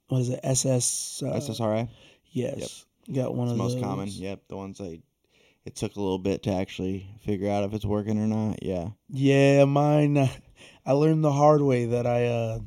[0.08, 0.40] what is it?
[0.42, 1.88] SS uh, SSRI.
[2.32, 2.84] Yes.
[3.10, 3.82] Got one It's of most those.
[3.82, 4.08] common.
[4.08, 5.00] Yep, the ones I.
[5.64, 8.62] It took a little bit to actually figure out if it's working or not.
[8.62, 8.90] Yeah.
[9.08, 10.18] Yeah, mine.
[10.18, 10.28] uh,
[10.84, 12.58] I learned the hard way that I uh,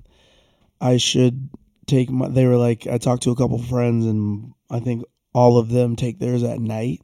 [0.82, 1.52] I should
[1.86, 2.30] take my.
[2.30, 5.04] They were like, I talked to a couple friends, and I think
[5.36, 7.02] all of them take theirs at night.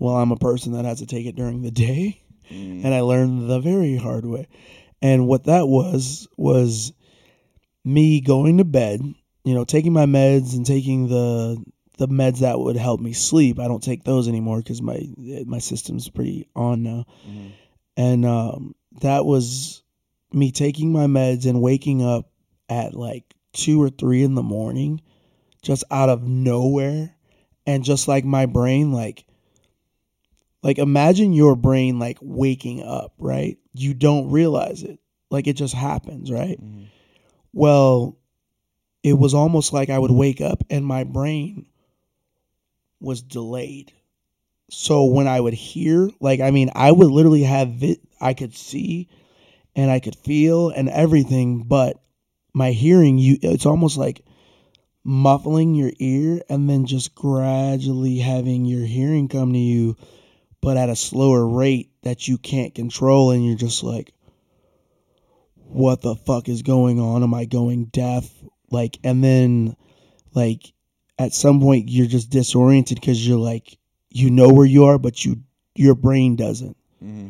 [0.00, 2.84] Well, I'm a person that has to take it during the day, Mm.
[2.84, 4.48] and I learned the very hard way.
[5.00, 6.92] And what that was was
[7.84, 9.00] me going to bed.
[9.44, 11.62] You know, taking my meds and taking the
[11.98, 13.58] the meds that would help me sleep.
[13.60, 15.00] I don't take those anymore because my
[15.46, 17.50] my system's pretty on now Mhm.
[17.96, 19.82] and um, that was
[20.32, 22.30] me taking my meds and waking up
[22.68, 25.00] at like two or three in the morning
[25.62, 27.14] just out of nowhere
[27.66, 29.24] and just like my brain like
[30.62, 33.58] like imagine your brain like waking up right?
[33.74, 34.98] You don't realize it.
[35.30, 36.60] Like it just happens right?
[36.60, 36.86] Mhm.
[37.54, 38.18] well
[39.04, 41.66] it was almost like i would wake up and my brain
[43.00, 43.92] was delayed.
[44.70, 48.54] So when I would hear, like, I mean, I would literally have it, I could
[48.56, 49.08] see
[49.76, 52.00] and I could feel and everything, but
[52.54, 54.22] my hearing, you, it's almost like,
[55.04, 59.96] muffling your ear and then just gradually having your hearing come to you,
[60.60, 63.30] but at a slower rate that you can't control.
[63.30, 64.12] And you're just like,
[65.56, 67.22] what the fuck is going on?
[67.22, 68.28] Am I going deaf?
[68.70, 69.76] Like, and then,
[70.34, 70.72] like,
[71.18, 73.78] at some point, you're just disoriented because you're like,
[74.10, 75.42] you know where you are, but you
[75.74, 76.76] your brain doesn't.
[77.02, 77.28] Mm-hmm.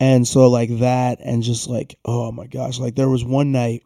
[0.00, 3.84] And so, like that, and just like, oh my gosh, like there was one night.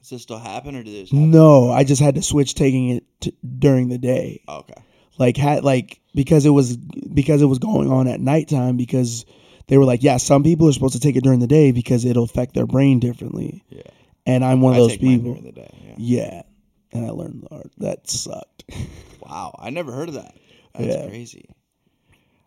[0.00, 1.10] Does this still happen, or did this?
[1.10, 1.30] Happen?
[1.30, 4.42] No, I just had to switch taking it t- during the day.
[4.48, 4.82] Oh, okay.
[5.20, 9.24] Like had like because it was because it was going on at nighttime because
[9.68, 12.04] they were like, yeah, some people are supposed to take it during the day because
[12.04, 13.62] it'll affect their brain differently.
[13.68, 13.82] Yeah.
[14.26, 15.34] And I'm one of I those people.
[15.34, 15.70] day.
[15.84, 15.94] Yeah.
[15.98, 16.42] Yeah.
[16.92, 17.70] And I learned the art.
[17.78, 18.64] That sucked.
[19.22, 20.34] Wow, I never heard of that.
[20.74, 21.06] That's Yeah.
[21.06, 21.48] crazy.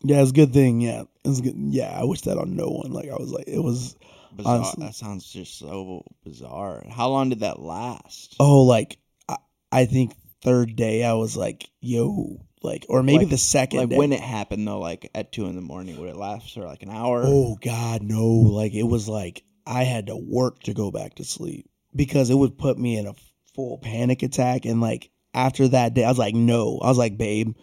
[0.01, 0.81] yeah, it's a good thing.
[0.81, 1.03] Yeah.
[1.23, 1.53] It's good.
[1.55, 2.91] Yeah, I wish that on no one.
[2.91, 3.95] Like I was like, it was
[4.35, 4.55] Bizarre.
[4.55, 4.85] Honestly.
[4.85, 6.83] That sounds just so bizarre.
[6.91, 8.35] How long did that last?
[8.39, 8.97] oh like
[9.29, 9.37] I,
[9.71, 13.89] I think third day I was like, yo, like or maybe Like- the second like
[13.89, 13.97] day.
[13.97, 16.81] when it happened though, like at two in the morning, would it last for like
[16.83, 17.23] an hour?
[17.25, 18.25] Oh God, no!
[18.25, 22.35] Like it was like I had to work to go back to sleep because it
[22.35, 23.13] would put me in a
[23.55, 24.65] full panic attack.
[24.65, 26.79] And like after that day, I was like, no.
[26.81, 27.55] I was like, babe,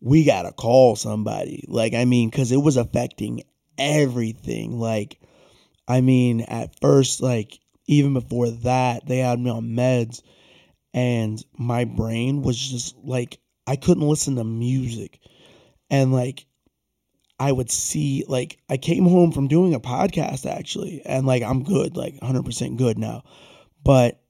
[0.00, 1.64] we gotta call somebody.
[1.68, 3.42] Like I mean, because it was affecting
[3.78, 4.78] everything.
[4.78, 5.18] Like
[5.88, 10.22] I mean, at first, like even before that, they had me on meds,
[10.94, 13.38] and my brain was just like
[13.70, 15.20] I couldn't listen to music,
[15.90, 16.46] and like
[17.38, 21.62] I would see like I came home from doing a podcast actually and like I'm
[21.62, 23.22] good like 100% good now.
[23.84, 24.20] But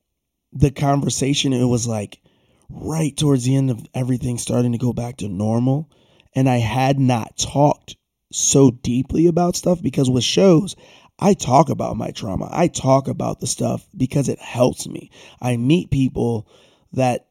[0.53, 2.21] the conversation it was like
[2.69, 5.91] right towards the end of everything starting to go back to normal.
[6.35, 7.97] And I had not talked
[8.31, 10.77] so deeply about stuff because with shows
[11.19, 12.51] I talk about my trauma.
[12.53, 15.11] I talk about the stuff because it helps me.
[15.41, 16.47] I meet people
[16.93, 17.30] that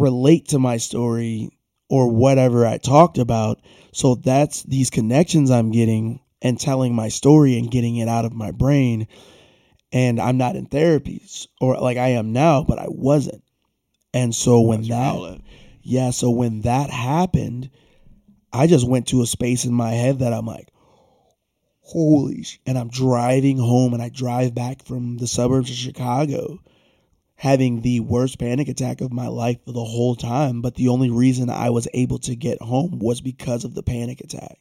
[0.00, 1.50] relate to my story
[1.88, 3.60] or whatever I talked about
[3.92, 8.32] so that's these connections I'm getting and telling my story and getting it out of
[8.32, 9.08] my brain.
[9.92, 13.42] And I'm not in therapies or like I am now, but I wasn't.
[14.14, 15.40] And so when That's that, outlet.
[15.82, 17.70] yeah, so when that happened,
[18.52, 20.68] I just went to a space in my head that I'm like,
[21.80, 22.60] holy sh-.
[22.66, 26.60] And I'm driving home and I drive back from the suburbs of Chicago
[27.38, 30.60] having the worst panic attack of my life for the whole time.
[30.60, 34.20] But the only reason I was able to get home was because of the panic
[34.20, 34.58] attack.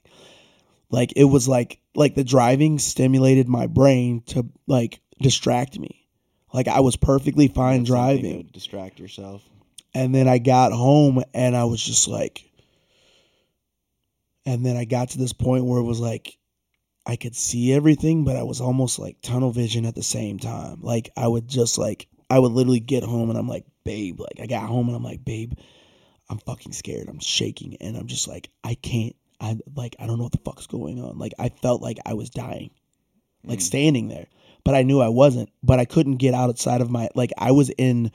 [0.91, 6.07] Like it was like like the driving stimulated my brain to like distract me.
[6.53, 8.49] Like I was perfectly fine That's driving.
[8.53, 9.41] distract yourself.
[9.95, 12.45] And then I got home and I was just like,
[14.45, 16.37] and then I got to this point where it was like,
[17.07, 20.79] I could see everything, but I was almost like tunnel vision at the same time.
[20.81, 24.39] Like I would just like, I would literally get home and I'm like, babe, like
[24.41, 25.53] I got home and I'm like, babe,
[26.29, 27.07] I'm fucking scared.
[27.07, 30.39] I'm shaking and I'm just like, I can't, I like, I don't know what the
[30.39, 31.17] fuck's going on.
[31.17, 32.71] Like I felt like I was dying,
[33.45, 33.63] like Mm.
[33.63, 34.27] standing there,
[34.65, 37.69] but I knew I wasn't, but I couldn't get outside of my, like I was
[37.77, 38.11] in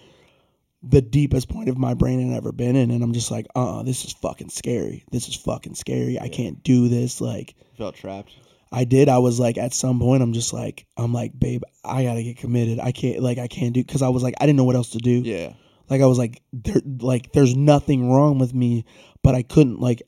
[0.82, 2.90] the deepest point of my brain I'd ever been in.
[2.90, 5.04] And I'm just like, uh uh this is fucking scary.
[5.10, 6.18] This is fucking scary.
[6.20, 7.20] I can't do this.
[7.20, 8.32] Like, Felt trapped.
[8.72, 9.08] I did.
[9.08, 12.38] I was like, at some point, I'm just like, I'm like, babe, I gotta get
[12.38, 12.80] committed.
[12.80, 14.90] I can't, like, I can't do, cause I was like, I didn't know what else
[14.90, 15.22] to do.
[15.24, 15.52] Yeah.
[15.90, 18.84] Like, I was like, there, like, there's nothing wrong with me,
[19.22, 20.02] but I couldn't, like,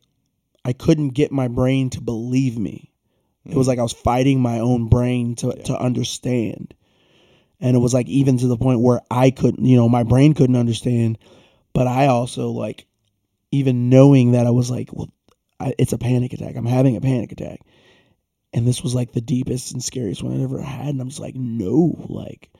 [0.64, 2.90] I couldn't get my brain to believe me.
[3.44, 3.68] It was Mm.
[3.68, 5.62] like I was fighting my own brain to, Yeah.
[5.64, 6.72] to understand.
[7.60, 10.32] And it was like even to the point where I couldn't, you know, my brain
[10.32, 11.18] couldn't understand,
[11.74, 12.86] but I also like
[13.52, 15.10] even knowing that I was like, well,
[15.60, 16.56] I, it's a panic attack.
[16.56, 17.60] I'm having a panic attack.
[18.54, 20.88] And this was like the deepest and scariest one I'd ever had.
[20.88, 22.50] And I'm just like, no, like,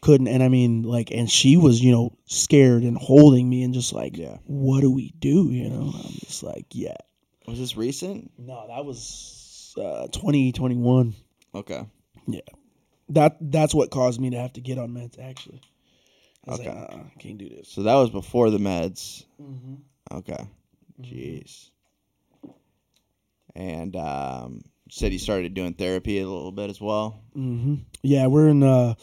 [0.00, 0.28] couldn't.
[0.28, 3.92] And I mean, like, and she was, you know, scared and holding me and just
[3.92, 4.36] like, Yeah.
[4.46, 5.50] what do we do?
[5.50, 6.94] You know, I'm just like, yeah.
[7.48, 8.30] Was this recent?
[8.38, 11.14] No, that was uh, 2021.
[11.54, 11.84] Okay.
[12.28, 12.40] Yeah.
[13.10, 15.18] That that's what caused me to have to get on meds.
[15.20, 15.60] Actually,
[16.46, 16.68] I was Okay.
[16.70, 17.68] like, uh-uh, I can't do this.
[17.68, 19.24] So that was before the meds.
[19.40, 19.74] Mm-hmm.
[20.18, 20.44] Okay.
[21.00, 21.70] Jeez.
[23.54, 27.20] And um, said you started doing therapy a little bit as well.
[27.34, 28.94] hmm Yeah, we're in uh,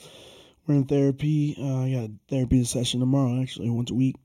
[0.66, 1.56] we're in therapy.
[1.60, 3.42] Uh, I got a therapy session tomorrow.
[3.42, 4.16] Actually, once a week.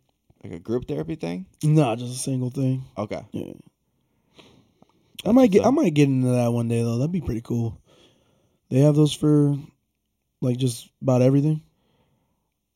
[0.44, 1.46] Like a group therapy thing?
[1.64, 2.84] No, just a single thing.
[2.96, 3.20] Okay.
[3.32, 3.52] Yeah.
[5.26, 5.66] I might get.
[5.66, 6.98] I might get into that one day though.
[6.98, 7.80] That'd be pretty cool.
[8.70, 9.56] They have those for,
[10.42, 11.62] like, just about everything,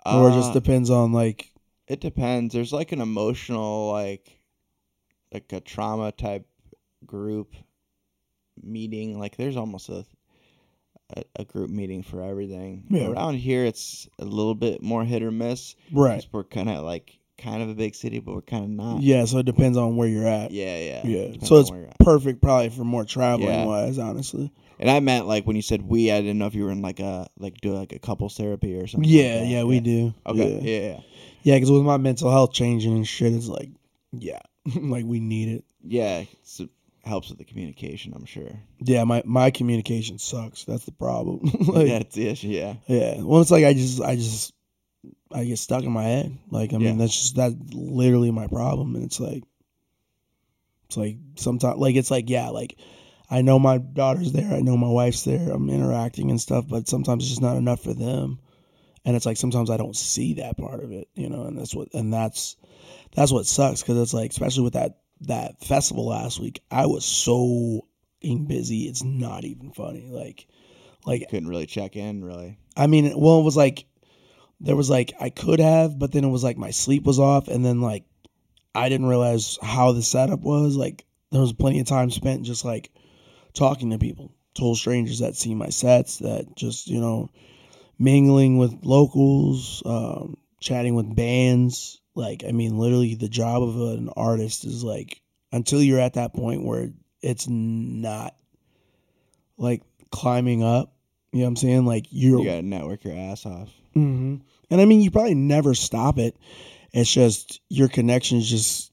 [0.06, 1.52] or it just Uh, depends on like.
[1.86, 2.52] it depends.
[2.54, 4.40] There's like an emotional like
[5.32, 6.46] like a trauma type
[7.06, 7.54] group
[8.62, 9.18] meeting.
[9.18, 10.04] Like there's almost a
[11.16, 12.84] a, a group meeting for everything.
[12.88, 13.08] Yeah.
[13.10, 15.74] Around here, it's a little bit more hit or miss.
[15.92, 16.26] Right.
[16.32, 19.02] We're kind of like kind of a big city, but we're kind of not.
[19.02, 20.52] Yeah, so it depends on where you're at.
[20.52, 21.00] Yeah, yeah.
[21.06, 21.22] Yeah.
[21.32, 21.98] Depends So it's where you're at.
[21.98, 23.64] perfect probably for more traveling Yeah.
[23.66, 24.50] wise, honestly.
[24.78, 26.82] And I meant like when you said we, I didn't know if you were in
[26.82, 29.08] like a like do like a couples therapy or something.
[29.08, 30.14] like Yeah, yeah, we do.
[30.26, 30.60] Okay.
[30.62, 30.70] Yeah.
[30.80, 30.88] Yeah.
[30.94, 31.00] yeah.
[31.42, 33.68] Yeah, because with my mental health changing and shit, it's like,
[34.12, 34.38] yeah,
[34.76, 35.64] like we need it.
[35.84, 36.70] Yeah, it's- it
[37.04, 38.50] helps with the communication, I'm sure.
[38.80, 40.64] Yeah, my my communication sucks.
[40.64, 41.40] That's the problem.
[41.66, 41.98] like, yeah.
[41.98, 42.48] That's the issue.
[42.86, 43.20] Yeah.
[43.20, 44.52] Well, it's like I just I just
[45.32, 46.38] I get stuck in my head.
[46.50, 46.94] Like I mean, Yeah.
[46.96, 49.42] that's just that's literally my problem, and it's like
[50.86, 52.76] it's like sometimes like it's like yeah, like
[53.30, 56.86] I know my daughter's there, I know my wife's there, I'm interacting and stuff, but
[56.88, 58.38] sometimes it's just not enough for them.
[59.04, 61.74] And it's like sometimes I don't see that part of it, you know, and that's
[61.74, 62.56] what and that's
[63.16, 67.04] that's what sucks because it's like especially with that that festival last week, I was
[67.04, 67.86] so
[68.20, 68.82] busy.
[68.82, 70.08] It's not even funny.
[70.10, 70.46] Like
[71.04, 72.58] like Couldn't really check in, really.
[72.76, 73.86] I mean, well, it was like
[74.60, 77.48] there was like I could have, but then it was like my sleep was off,
[77.48, 78.04] and then like
[78.74, 80.76] I didn't realize how the setup was.
[80.76, 82.90] Like there was plenty of time spent just like
[83.52, 87.28] talking to people, total strangers that see my sets, that just you know
[87.98, 92.00] mingling with locals, um, chatting with bands.
[92.14, 95.20] Like I mean, literally, the job of an artist is like
[95.52, 96.90] until you're at that point where
[97.22, 98.34] it's not
[99.56, 100.92] like climbing up.
[101.32, 101.86] You know what I'm saying?
[101.86, 103.70] Like you're You gotta network your ass off.
[103.94, 104.36] hmm
[104.70, 106.36] And I mean, you probably never stop it.
[106.92, 108.92] It's just your connections just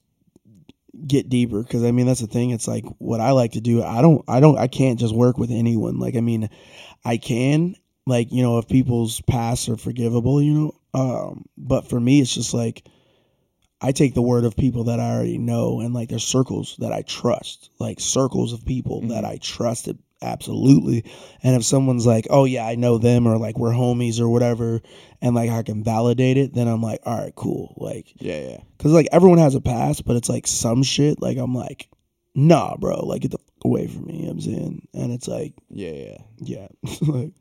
[1.06, 1.62] get deeper.
[1.62, 2.50] Because I mean, that's the thing.
[2.50, 3.82] It's like what I like to do.
[3.82, 4.24] I don't.
[4.28, 4.58] I don't.
[4.58, 5.98] I can't just work with anyone.
[5.98, 6.48] Like I mean,
[7.04, 7.76] I can.
[8.06, 10.74] Like you know, if people's pasts are forgivable, you know.
[10.92, 12.84] Um, but for me, it's just like
[13.80, 16.92] I take the word of people that I already know, and like there's circles that
[16.92, 19.08] I trust, like circles of people mm-hmm.
[19.08, 21.04] that I trusted absolutely.
[21.42, 24.80] And if someone's like, "Oh yeah, I know them," or like we're homies or whatever,
[25.20, 28.58] and like I can validate it, then I'm like, "All right, cool." Like, Yeah, yeah.
[28.78, 31.20] cause like everyone has a past, but it's like some shit.
[31.20, 31.88] Like I'm like,
[32.34, 34.14] nah, bro, like get the fuck away from me.
[34.14, 36.18] You know what I'm saying, and it's like, Yeah, yeah.
[36.38, 36.68] yeah,
[37.02, 37.32] like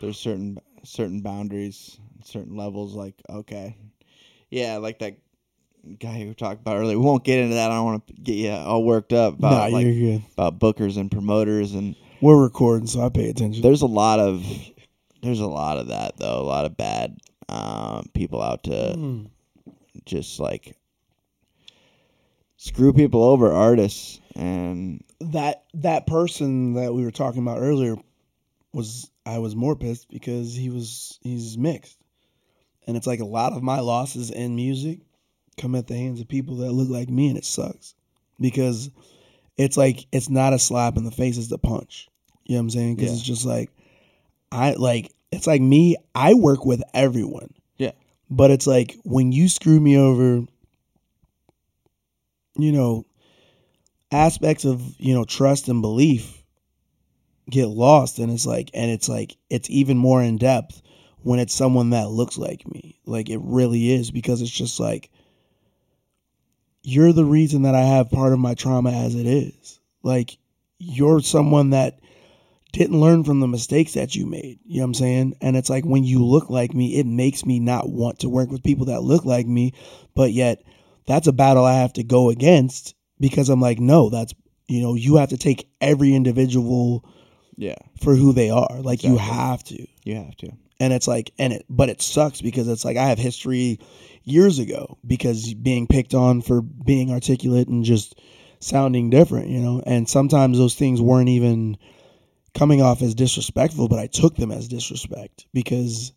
[0.00, 2.94] There's certain certain boundaries, certain levels.
[2.94, 3.76] Like, okay,
[4.50, 5.16] yeah, like that
[5.98, 6.98] guy you were talking about earlier.
[6.98, 7.70] We won't get into that.
[7.70, 10.22] I don't want to get you all worked up nah, about like you're good.
[10.32, 13.62] about bookers and promoters and We're recording, so I pay attention.
[13.62, 14.44] there's a lot of
[15.22, 16.40] there's a lot of that though.
[16.40, 19.30] A lot of bad um, people out to Mm.
[20.04, 20.76] just like
[22.56, 27.96] screw people over, artists, and that that person that we were talking about earlier
[28.72, 31.98] was I was more pissed because he was he's mixed.
[32.86, 35.00] And it's like a lot of my losses in music
[35.58, 37.94] come at the hands of people that look like me and it sucks.
[38.40, 38.90] Because
[39.56, 42.08] it's like it's not a slap in the face, it's the punch.
[42.44, 42.94] You know what I'm saying?
[42.96, 43.16] Because Yeah.
[43.16, 43.70] it's just like
[44.52, 47.52] I like it's like me, I work with everyone.
[47.76, 47.92] Yeah.
[48.30, 50.44] But it's like when you screw me over,
[52.56, 53.04] you know,
[54.10, 56.42] aspects of you know trust and belief
[57.50, 60.80] get lost and it's like and it's like it's even more in depth
[61.22, 65.10] when it's someone that looks like me like it really is because it's just like
[66.82, 70.38] you're the reason that i have part of my trauma as it is like
[70.78, 71.98] you're someone that
[72.72, 75.70] didn't learn from the mistakes that you made you know what i'm saying and it's
[75.70, 78.86] like when you look like me it makes me not want to work with people
[78.86, 79.72] that look like me
[80.14, 80.62] but yet
[81.06, 84.34] that's a battle i have to go against because I'm like, no, that's
[84.66, 87.04] you know, you have to take every individual
[87.56, 88.80] yeah, for who they are.
[88.80, 89.86] Like you have to.
[90.04, 90.52] you have to.
[90.80, 93.80] And it's like and it but it sucks because it's like I have history
[94.30, 98.20] years ago because being picked on for being articulate and just
[98.60, 99.82] sounding different, you know.
[99.86, 101.76] And sometimes those things weren't even
[102.54, 106.12] coming off as disrespectful, but I took them as disrespect because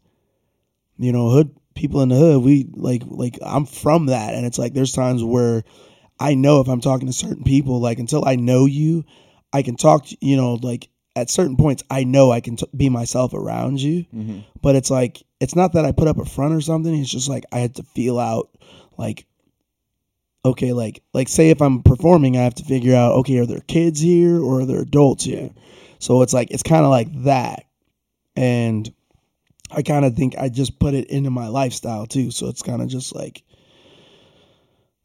[0.97, 4.59] you know, hood people in the hood, we like like I'm from that and it's
[4.59, 5.63] like there's times where
[6.19, 9.03] I know if I'm talking to certain people, like until I know you,
[9.51, 12.67] I can talk to you know, like at certain points, I know I can t-
[12.75, 14.05] be myself around you.
[14.13, 14.39] Mm-hmm.
[14.61, 16.93] But it's like, it's not that I put up a front or something.
[16.93, 18.49] It's just like I had to feel out,
[18.97, 19.25] like,
[20.45, 23.61] okay, like, like say if I'm performing, I have to figure out, okay, are there
[23.61, 25.49] kids here or are there adults here?
[25.97, 27.65] So it's like, it's kind of like that.
[28.35, 28.93] And
[29.71, 32.29] I kind of think I just put it into my lifestyle too.
[32.29, 33.43] So it's kind of just like,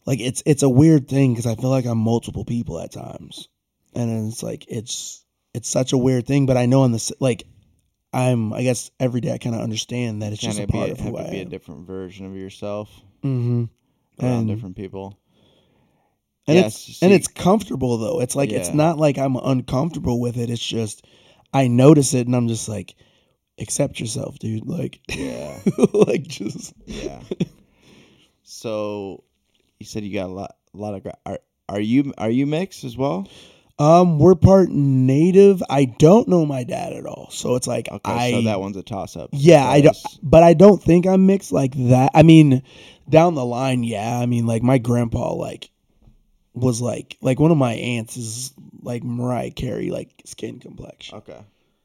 [0.04, 3.48] like it's it's a weird thing because I feel like I'm multiple people at times,
[3.92, 6.46] and it's like it's it's such a weird thing.
[6.46, 7.42] But I know in the like
[8.16, 10.72] I'm I guess every day I kind of understand that it's just a Kind of
[10.72, 12.88] be part a, of have who I to be a different version of yourself
[13.22, 13.64] mm-hmm.
[14.24, 15.18] around And- different people.
[16.48, 18.20] And Yes, it's and it's comfortable though.
[18.20, 20.48] It's like it's not like I'm uncomfortable with it.
[20.48, 21.04] It's just
[21.52, 22.94] I notice it and I'm just like,
[23.58, 24.64] accept yourself, dude.
[24.64, 25.58] Like, Yeah.
[25.92, 27.20] like just Yeah.
[28.44, 29.24] so
[29.80, 32.84] you said you got a lot a lot of are are you are you mixed
[32.84, 33.28] as well?
[33.78, 35.62] Um, we're part native.
[35.68, 38.76] I don't know my dad at all, so it's like Okay, I so that one's
[38.76, 39.30] a toss up.
[39.32, 42.10] Yeah, I don't, but I don't think I'm mixed like that.
[42.14, 42.62] I mean,
[43.08, 44.18] down the line, yeah.
[44.18, 45.70] I mean, like my grandpa, like,
[46.54, 51.18] was like, like one of my aunts is like Mariah Carey, like skin complexion.
[51.18, 51.40] Okay.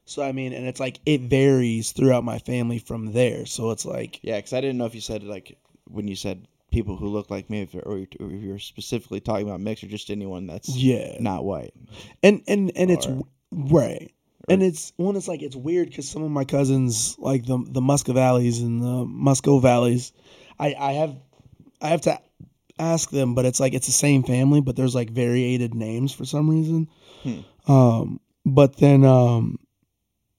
[0.06, 3.44] So I mean, and it's like it varies throughout my family from there.
[3.46, 6.48] So it's like, Yeah, because I didn't know if you said like when you said
[6.72, 9.88] people who look like me, if, or, or if you're specifically talking about mixed or
[9.88, 11.72] just anyone that's yeah, not white.
[12.22, 14.10] and and and it's Or- right.
[14.48, 17.80] And it's when it's like it's weird because some of my cousins, like the the
[17.80, 20.12] Musca Valleys and the Musco Valleys,
[20.58, 21.16] I I have
[21.80, 22.18] I have to
[22.78, 26.24] ask them, but it's like it's the same family, but there's like variated names for
[26.24, 26.88] some reason.
[27.22, 27.40] Hmm.
[27.72, 29.60] Um, but then um,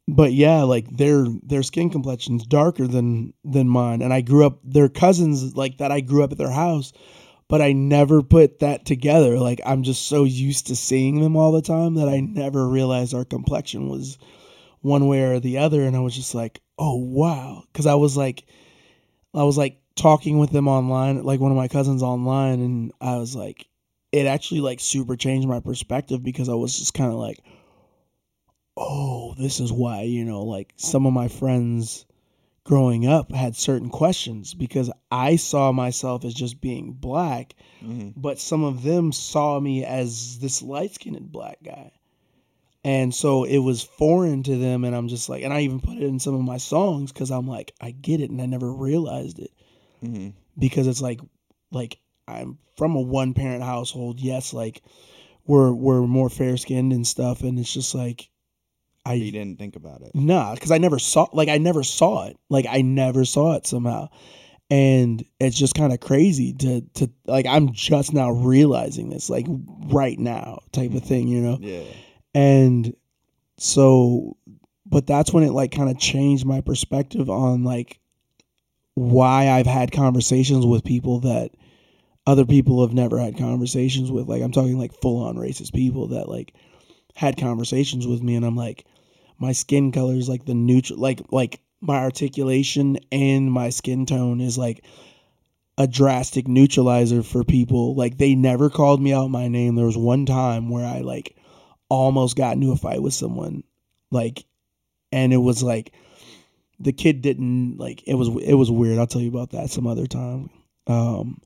[0.08, 4.60] but yeah, like their their skin complexion's darker than than mine, and I grew up
[4.64, 5.92] their cousins like that.
[5.92, 6.92] I grew up at their house,
[7.48, 9.40] but I never put that together.
[9.40, 13.14] Like I'm just so used to seeing them all the time that I never realized
[13.14, 14.18] our complexion was
[14.82, 18.18] one way or the other, and I was just like, oh wow, because I was
[18.18, 18.46] like,
[19.34, 23.18] I was like talking with them online, like one of my cousins online, and I
[23.18, 23.68] was like,
[24.12, 27.40] it actually like super changed my perspective because I was just kind of like
[28.78, 32.06] oh, this is why, you know, like some of my friends
[32.64, 38.40] growing up had certain questions because I saw myself as just being black, hmm but
[38.40, 41.92] some of them saw me as this light skinned black guy.
[42.84, 44.84] And so it was foreign to them.
[44.84, 47.32] And I'm just like, and I even put it in some of my songs because
[47.32, 48.30] I'm like, I get it.
[48.30, 49.52] And I never realized it
[50.02, 51.22] hmm because it's like,
[51.72, 51.98] like
[52.28, 54.20] I'm from a one parent household.
[54.20, 54.84] Yes, like
[55.46, 57.42] we're, we're more fair skinned and stuff.
[57.42, 58.30] And it's just like,
[59.06, 60.12] I, You didn't think about it.
[60.14, 62.38] Nah, because I never saw like I never saw it.
[62.50, 64.10] Like I never saw it somehow.
[64.70, 69.46] And it's just kind of crazy to to like I'm just now realizing this, like
[69.88, 71.58] right now type of thing, you know?
[71.60, 71.84] Yeah.
[72.34, 72.96] And
[73.58, 74.38] so
[74.86, 78.00] but that's when it like kind of changed my perspective on like
[78.96, 81.52] why I've had conversations with people that
[82.26, 84.30] other people have never had conversations with.
[84.30, 86.54] Like I'm talking like full on racist people that like
[87.16, 88.86] had conversations with me and I'm like
[89.44, 94.40] my skin color is like the neutral like like my articulation and my skin tone
[94.40, 94.86] is like
[95.78, 97.94] a drastic neutralizer for people.
[97.94, 99.76] Like they never called me out my name.
[99.76, 101.36] There was one time where i like
[101.90, 103.64] almost got into a fight with someone
[104.12, 104.46] like
[105.12, 105.92] and it was like
[106.80, 108.98] the kid didn't like it was it was weird.
[108.98, 110.52] I'll tell you about that some other time.
[110.88, 111.42] Um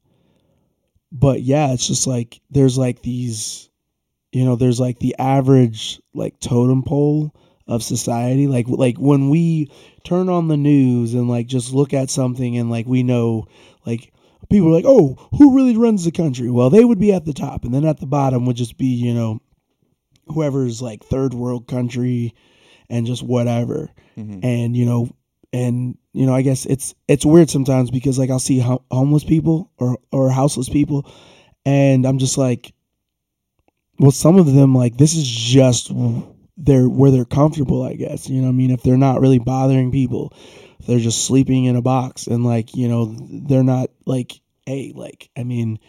[1.11, 3.69] but yeah it's just like there's like these
[4.31, 7.33] you know there's like the average like totem pole
[7.67, 8.47] of society.
[8.47, 9.71] Like like when we
[10.03, 13.47] turn on the news and like just look at something and like we know
[13.85, 14.13] like
[14.49, 16.49] people are like oh who really runs the country?
[16.49, 18.87] Well they would be at the top and then at the bottom would just be
[18.87, 19.41] you know
[20.27, 22.33] whoever's like third world country
[22.89, 23.89] and just whatever.
[24.15, 25.09] Hmm and you know
[25.53, 29.23] and you know i guess it's it's weird sometimes because like i'll see hom- homeless
[29.23, 31.09] people or or houseless people
[31.65, 32.73] and i'm just like
[33.99, 35.91] well some of them like this is just
[36.57, 38.71] they're where they're comfortable i guess you know i mean?
[38.71, 40.33] If they're not really bothering people
[40.87, 45.29] they're just sleeping in a box and like you know they're not like hey like
[45.37, 45.79] i mean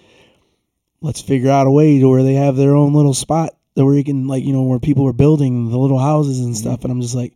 [1.00, 3.94] let's figure out a way to where they have their own little spot that where
[3.94, 6.60] you can like you know where people are building the little houses and mm-hmm.
[6.68, 6.82] stuff.
[6.82, 7.34] And i'm just like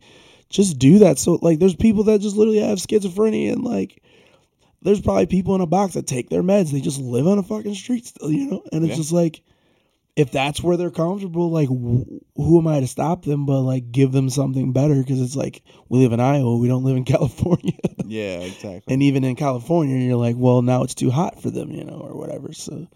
[0.49, 1.17] just do that.
[1.17, 4.03] So like there's people that just literally have schizophrenia and like
[4.81, 6.71] there's probably people in a box that take their meds.
[6.71, 8.63] They just live on a fucking street still you know?
[8.71, 8.97] And it's Yeah.
[8.97, 9.41] just like
[10.15, 12.05] if that's where they're comfortable like wh-
[12.35, 15.63] who am i to stop them but like give them something better because it's like
[15.89, 17.73] we live in iowa we don't live in california
[18.05, 18.93] Yeah, exactly.
[18.93, 21.97] and even in california you're like well now it's too hot for them you know
[21.97, 22.87] or whatever so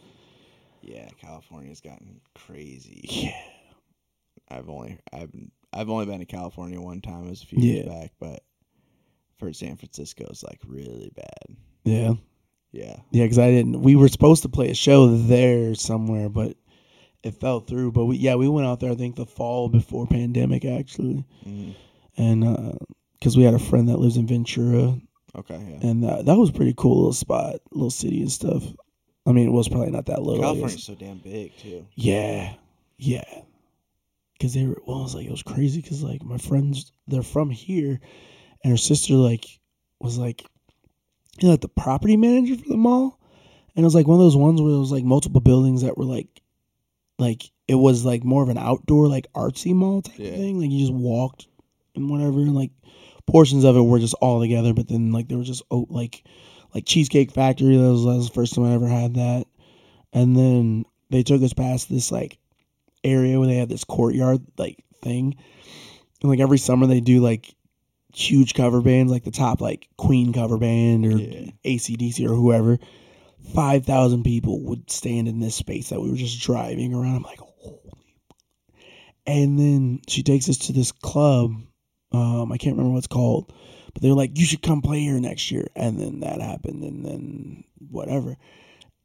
[0.83, 3.03] yeah, California's gotten crazy.
[3.09, 3.41] yeah
[4.49, 5.31] I've only I've
[5.73, 7.25] I've only been to California one time.
[7.25, 8.41] It was a few years back, but
[9.37, 11.57] for San Francisco, it's like really bad.
[11.83, 12.13] yeah
[12.71, 12.95] Yeah.
[13.11, 13.81] Yeah, because I didn't.
[13.81, 16.55] We were supposed to play a show there somewhere, but
[17.23, 17.91] it fell through.
[17.91, 18.91] But we, yeah, we went out there.
[18.91, 21.71] I think the fall before pandemic actually, hmm
[22.19, 22.77] and
[23.19, 24.99] because we had a friend that lives in Ventura,
[25.35, 25.53] Okay.
[25.81, 25.89] Yeah.
[25.89, 28.63] and uh, that was a pretty cool little spot, little city and stuff.
[29.27, 30.41] I mean, it was probably not that little.
[30.41, 31.85] California's so damn big too.
[31.95, 32.53] Yeah,
[32.97, 33.23] yeah.
[34.33, 35.81] Because they were, well, it was like it was crazy.
[35.81, 37.99] Because like my friends, they're from here,
[38.63, 39.45] and her sister like
[39.99, 40.43] was like,
[41.39, 43.19] you know, like the property manager for the mall,
[43.75, 45.97] and it was like one of those ones where it was like multiple buildings that
[45.97, 46.27] were like,
[47.19, 50.29] like it was like more of an outdoor like artsy mall type Yeah.
[50.29, 50.59] of thing.
[50.59, 51.47] Like you just walked
[51.95, 52.39] and whatever.
[52.39, 52.71] And like
[53.25, 56.23] portions of it were just all together, but then like there was just oh like
[56.73, 57.75] like Cheesecake Factory.
[57.77, 59.45] That was, that was the first time I ever had that.
[60.13, 62.37] And then they took us past this like
[63.03, 65.35] area where they had this courtyard like thing.
[66.21, 67.53] And like every summer they do like
[68.13, 71.51] huge cover bands, like the top like Queen cover band or Yeah.
[71.65, 72.79] ACDC or whoever.
[73.53, 77.15] Five thousand people would stand in this space that we were just driving around.
[77.17, 77.91] I'm like, holy.
[79.25, 81.51] And then she takes us to this club.
[82.11, 83.53] Um, I can't remember what it's called,
[83.93, 86.83] but they were like, "You should come play here next year." And then that happened,
[86.83, 88.37] and then whatever,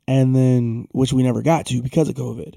[0.07, 2.55] and then which we never got to because of COVID.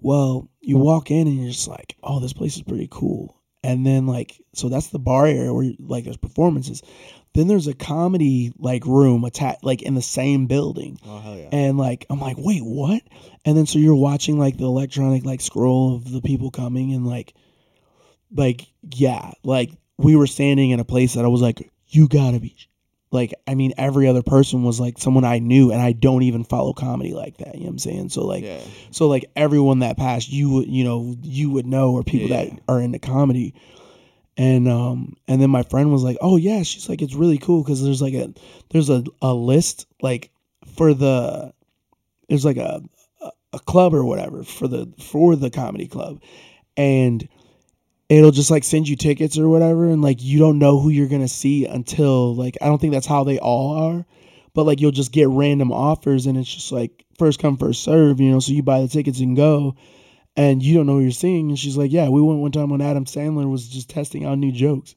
[0.00, 3.84] Well, you walk in and you're just like, "Oh, this place is pretty cool." And
[3.84, 6.82] then like, so that's the bar area where like there's performances.
[7.36, 10.98] Then there's a comedy like room attached, like in the same building.
[11.06, 11.48] Oh hell yeah.
[11.52, 13.02] And like I'm like, wait, what?
[13.44, 17.06] And then so you're watching like the electronic like scroll of the people coming and
[17.06, 17.34] like
[18.34, 22.40] like yeah, like we were standing in a place that I was like, you gotta
[22.40, 22.56] be
[23.12, 26.42] like I mean every other person was like someone I knew and I don't even
[26.42, 27.54] follow comedy like that.
[27.54, 28.08] You know what I'm saying?
[28.08, 28.60] So like yeah.
[28.90, 32.44] so like everyone that passed you would you know, you would know or people Yeah.
[32.46, 33.54] that are into comedy.
[34.36, 37.62] And um and then my friend was like, "Oh yeah," she's like, "It's really cool
[37.62, 38.34] because there's like a
[38.70, 40.30] there's a, a list like
[40.76, 41.54] for the
[42.28, 42.82] there's like a,
[43.52, 46.20] a club or whatever for the for the comedy club,
[46.76, 47.26] and
[48.08, 51.08] it'll just like send you tickets or whatever, and like you don't know who you're
[51.08, 54.06] gonna see until like I don't think that's how they all are,
[54.54, 58.20] but like you'll just get random offers and it's just like first come first serve,
[58.20, 58.40] you know.
[58.40, 59.76] So you buy the tickets and go,
[60.36, 61.48] and you don't know what you're seeing.
[61.48, 64.38] And she's like, "Yeah, we went one time when Adam Sandler was just testing out
[64.38, 64.94] new jokes."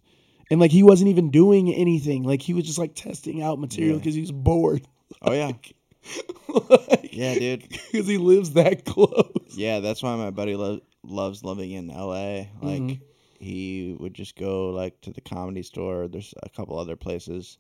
[0.52, 2.24] And like he wasn't even doing anything.
[2.24, 4.00] Like he was just like testing out material Yeah.
[4.00, 4.86] because he was bored.
[5.22, 5.52] Oh yeah.
[6.48, 7.70] like, Yeah, dude.
[7.92, 9.32] Because he lives that close.
[9.56, 12.46] Yeah, that's why my buddy lo- loves living in LA.
[12.62, 13.02] Like Mhm.
[13.40, 16.08] he would just go like to the comedy store.
[16.08, 17.58] There's a couple other places,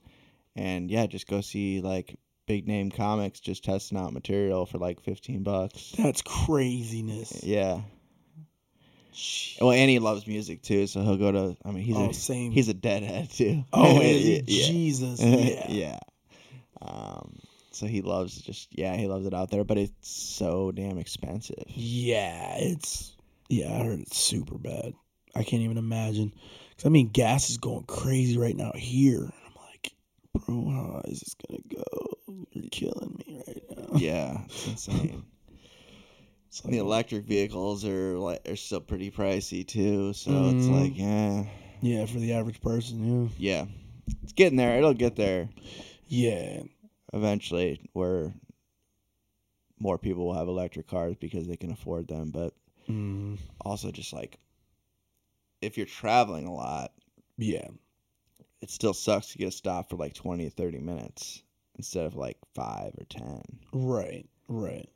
[0.56, 2.16] and yeah, just go see like
[2.50, 5.93] big name comics just testing out material for like fifteen bucks.
[5.97, 7.43] That's craziness.
[7.43, 7.82] Yeah.
[9.14, 9.62] Jeez.
[9.62, 11.58] Well, and he loves music too, so he'll go to.
[11.64, 12.52] I mean, he's oh, a same.
[12.52, 13.64] he's a deadhead too.
[13.74, 14.41] oh, yeah.
[14.47, 15.22] Jesus.
[15.24, 15.66] Yeah.
[15.70, 16.00] yeah.
[16.82, 17.39] Um.
[17.72, 21.64] So he loves just yeah he loves it out there, but it's so damn expensive.
[21.68, 23.16] Yeah, it's
[23.47, 23.72] yeah.
[23.72, 24.93] I heard it's super bad.
[25.36, 26.34] I can't even imagine.
[26.78, 29.32] Cause I mean, gas is going crazy right now here.
[30.46, 32.44] Bro, how is this gonna go?
[32.52, 33.90] You're killing me right now.
[33.98, 35.24] Yeah, it's insane.
[36.48, 40.82] It's the electric vehicles are like are still pretty pricey too, so it's Mhm.
[40.82, 41.44] like yeah,
[41.82, 43.66] yeah, for the average person, yeah, yeah,
[44.24, 44.76] it's getting there.
[44.78, 45.50] It'll get there
[46.08, 46.64] yeah,
[47.14, 48.34] eventually, where
[49.80, 52.32] more people will have electric cars because they can afford them.
[52.32, 52.54] But
[52.90, 54.40] Mm, also, just like
[55.62, 56.92] if you're traveling a lot,
[57.38, 57.68] yeah,
[58.62, 61.43] it still sucks to get a stop for like twenty or thirty minutes
[61.78, 63.41] instead of like five or ten.
[63.74, 64.89] right, right.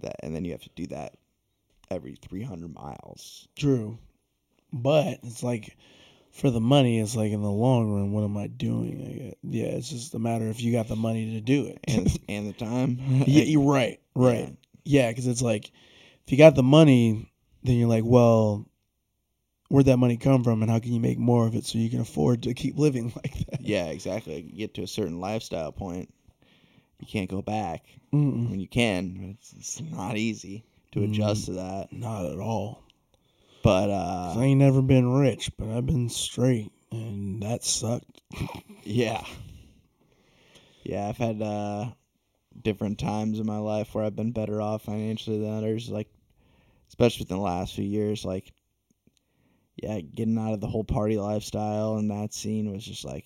[0.00, 1.14] That and then you have to do that
[1.90, 3.48] every three hundred miles.
[3.56, 3.98] True,
[4.72, 5.76] but it's like
[6.32, 9.34] for the money, it's like in the long run, what am I doing?
[9.42, 11.80] Yeah, it's just a matter if you got the money to do it.
[11.88, 12.98] and and the time.
[13.26, 14.48] yeah, you're right, right.
[14.48, 14.50] Yeah.
[14.82, 15.70] Yeah, because it's like
[16.26, 17.30] if you got the money,
[17.62, 18.66] then you're like, well,
[19.70, 21.90] where'd that money come from, and how can you make more of it so you
[21.90, 23.62] can afford to keep living like that?
[23.62, 24.40] Yeah, exactly.
[24.42, 26.12] You get to a certain lifestyle point,
[27.00, 27.84] you can't go back.
[27.90, 31.04] I Mm-mm, mean, you can, it's, it's not easy to Mm.
[31.04, 31.90] adjust to that.
[31.92, 32.84] not at all.
[33.62, 38.22] but uh, I ain't never been rich, but I've been straight, and that sucked.
[38.84, 39.24] yeah,
[40.82, 41.86] yeah, I've had uh,
[42.62, 45.90] different times in my life where I've been better off financially than others.
[45.90, 46.08] Like,
[46.88, 48.52] especially within the last few years, like,
[49.76, 53.24] yeah, getting out of the whole party lifestyle and that scene was just like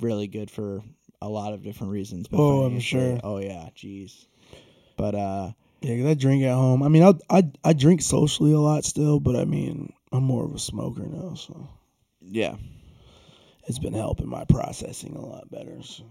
[0.00, 0.82] really good for
[1.20, 2.28] a lot of different reasons.
[2.28, 3.18] but Oh, I'm sure.
[3.22, 4.26] Oh yeah, jeez.
[4.96, 6.82] But uh, Yeah, 'cause I drink at home.
[6.82, 10.44] I mean, I I I drink socially a lot still, but I mean, I'm more
[10.44, 11.68] of a smoker now, so
[12.20, 12.56] yeah,
[13.66, 15.82] it's been helping my processing a lot better.
[15.82, 16.04] So.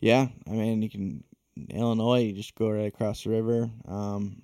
[0.00, 0.28] yeah.
[0.46, 1.24] I mean, you can
[1.70, 3.70] Illinois, you just go right across the river.
[3.86, 4.42] Um,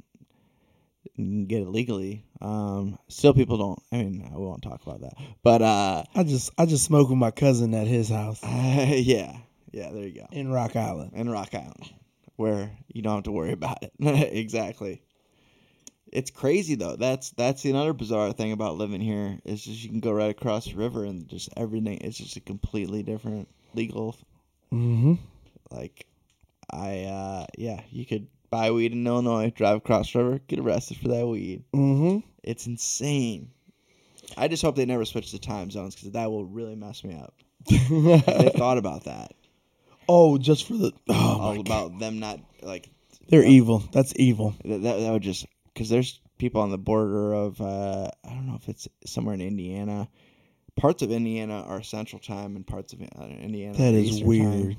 [1.04, 2.24] you can get it legally.
[2.40, 3.82] Um, still, people don't.
[3.92, 5.14] I mean, we won't talk about that.
[5.42, 9.36] But uh, I just I just smoke with my cousin at his house yeah,
[9.72, 9.90] yeah.
[9.90, 10.26] There you go.
[10.32, 11.12] in Rock Island.
[11.14, 11.90] in Rock Island,
[12.36, 13.92] where you don't have to worry about it.
[14.00, 15.02] exactly.
[16.12, 16.96] It's crazy though.
[16.96, 20.64] That's that's another bizarre thing about living here is just you can go right across
[20.66, 21.98] the river and just everything.
[22.00, 24.16] It's just a completely different legal.
[24.72, 25.14] Mm-hmm.
[25.70, 26.06] Like,
[26.68, 30.98] I uh yeah, you could buy weed in Illinois, drive across the river, get arrested
[30.98, 31.64] for that weed.
[31.72, 32.26] Mm-hmm.
[32.42, 33.50] It's insane.
[34.36, 37.14] I just hope they never switch the time zones because that will really mess me
[37.14, 37.34] up.
[37.66, 37.78] they
[38.56, 39.34] thought about that.
[40.08, 41.66] oh, just for the oh all my God.
[41.66, 42.88] about them not like
[43.28, 43.82] they're evil.
[43.92, 44.54] That's evil.
[44.64, 44.82] that.
[44.82, 48.56] That, that would just because there's people on the border of uh, I don't know
[48.56, 50.08] if it's somewhere in Indiana.
[50.76, 54.52] Parts of Indiana are Central Time, and parts of uh, Indiana That is Eastern weird.
[54.52, 54.76] Time.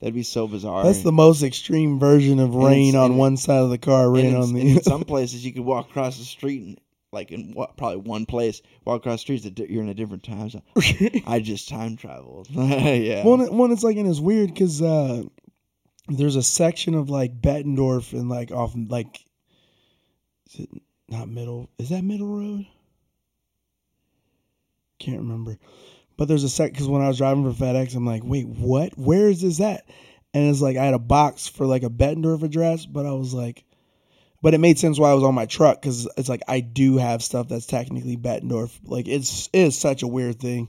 [0.00, 0.84] That'd be so bizarre.
[0.84, 3.78] That's the most extreme version of And rain it's- on and- one side of the
[3.78, 6.24] car, And rain in, on and the in some places you could walk across the
[6.24, 6.80] street and
[7.12, 10.24] like in what, probably one place walk across the streets that you're in a different
[10.24, 10.62] time zone.
[11.26, 12.48] I just time traveled.
[12.50, 13.24] yeah.
[13.24, 15.22] One, one, it's like, and it's weird because uh,
[16.08, 19.24] there's a section of like Bettendorf and like off like,
[20.52, 20.70] is it
[21.08, 21.70] not middle?
[21.78, 22.66] Is that middle road?
[24.98, 25.58] Can't remember,
[26.16, 28.96] but there's a sec because when I was driving for FedEx, I'm like, wait, what?
[28.98, 29.84] Where is this at?
[30.32, 33.32] And it's like I had a box for like a Bettendorf address, but I was
[33.32, 33.64] like,
[34.42, 36.98] but it made sense why I was on my truck because it's like I do
[36.98, 38.78] have stuff that's technically Bettendorf.
[38.84, 40.68] Like it's it is such a weird thing.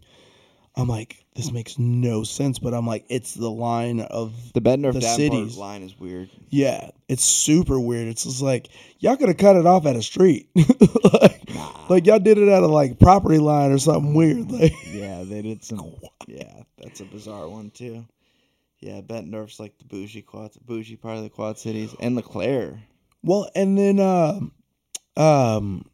[0.78, 4.94] I'm like, this makes no sense, but I'm like, it's the line of the Bettendorf
[4.94, 5.58] the cities.
[5.58, 6.30] line is weird.
[6.50, 8.08] yeah, it's super weird.
[8.08, 8.68] It's just like
[9.00, 10.50] y'all could have cut it off at a street,
[11.22, 11.86] like, Nah.
[11.90, 14.52] like y'all did it at a like property line or something weird.
[14.52, 15.96] Like, Yeah, they did some.
[16.28, 18.06] Yeah, that's a bizarre one too.
[18.80, 22.82] Yeah, Bettendorf's like the bougie quad, bougie part of the Quad Cities, and LeClaire.
[23.24, 24.52] well, and then um,
[25.18, 25.86] um,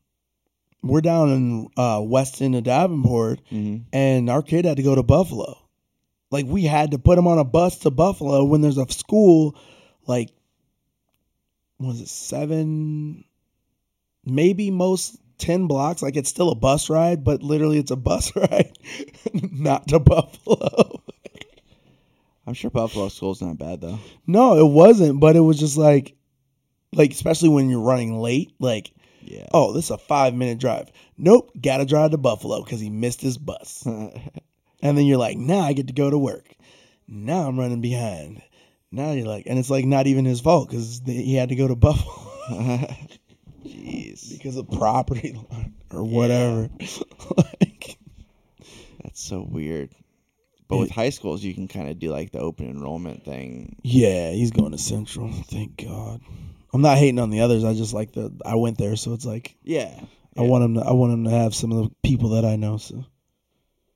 [0.84, 3.84] we're down in uh west end of Davenport, Mm-hmm.
[3.94, 5.58] and our kid had to go to Buffalo.
[6.32, 9.56] Like we had to put him on a bus to Buffalo when there's a school,
[10.08, 10.30] like,
[11.78, 13.26] was it seven,
[14.26, 16.02] maybe most ten blocks.
[16.02, 18.72] Like it's still a bus ride, but literally it's a bus ride,
[19.34, 21.02] not to Buffalo.
[22.48, 24.00] I'm sure Buffalo School's not bad though.
[24.26, 25.20] no, it wasn't.
[25.20, 26.16] But it was just like,
[26.94, 28.92] like especially when you're running late, like.
[29.24, 29.48] Yeah.
[29.54, 30.92] Oh, this is a five minute drive.
[31.18, 33.88] Nope, gotta drive to Buffalo because he missed his bus.
[34.84, 36.56] And then you're like, now I get to go to work.
[37.08, 38.42] Now I'm running behind.
[38.92, 41.68] Now you're like, and it's like not even his fault because he had to go
[41.68, 42.16] to Buffalo
[43.66, 46.70] Jeez, because of property line or whatever.
[47.38, 47.98] like,
[49.04, 49.92] that's so weird.
[50.68, 53.76] But with high schools, you can kind of do like the open enrollment thing.
[53.84, 55.32] yeah, he's going to Central.
[55.32, 56.22] Thank God.
[56.74, 57.64] I'm not hating on the others.
[57.64, 60.00] I just like the I went there, so it's like Yeah.
[60.38, 62.56] I want him to I want him to have some of the people that I
[62.56, 62.78] know.
[62.78, 63.04] So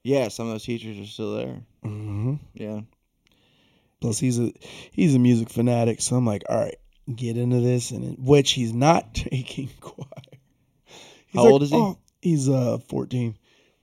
[0.04, 1.62] Yeah, some of those teachers are still there.
[1.84, 2.82] hmm Yeah.
[4.02, 4.52] plus he's a
[4.92, 6.76] he's a music fanatic, so I'm like, all right,
[7.16, 10.08] get into this, and which he's not taking choir.
[11.28, 11.78] He's How like, old is he?
[11.78, 13.38] "Oh," he's uh 14,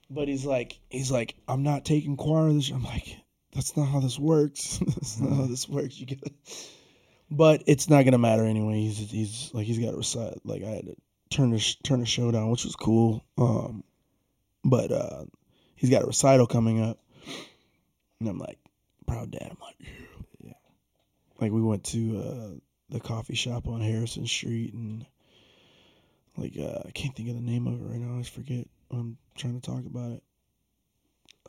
[0.09, 2.69] but he's like he's like I'm not taking choir this.
[2.69, 3.17] year." I'm like
[3.53, 4.77] that's not how this works.
[4.87, 5.99] that's not how this works.
[5.99, 6.19] You get,
[7.35, 8.81] but it's not gonna matter anyway.
[8.81, 10.39] He's he's like he's got to recite.
[10.45, 10.95] Like I had to
[11.29, 13.23] turn the turn the show down, which was cool.
[13.37, 13.83] Um,
[14.63, 15.25] but uh,
[15.75, 16.99] he's got a recital coming up,
[18.19, 18.59] and I'm like
[19.07, 19.49] proud dad.
[19.51, 19.75] I'm like
[20.43, 20.53] Yeah.
[21.39, 22.59] like we went to uh,
[22.89, 25.05] the coffee shop on Harrison Street and
[26.37, 28.09] like uh, I can't think of the name of it right now.
[28.09, 30.23] I always forget when I'm trying to talk about it.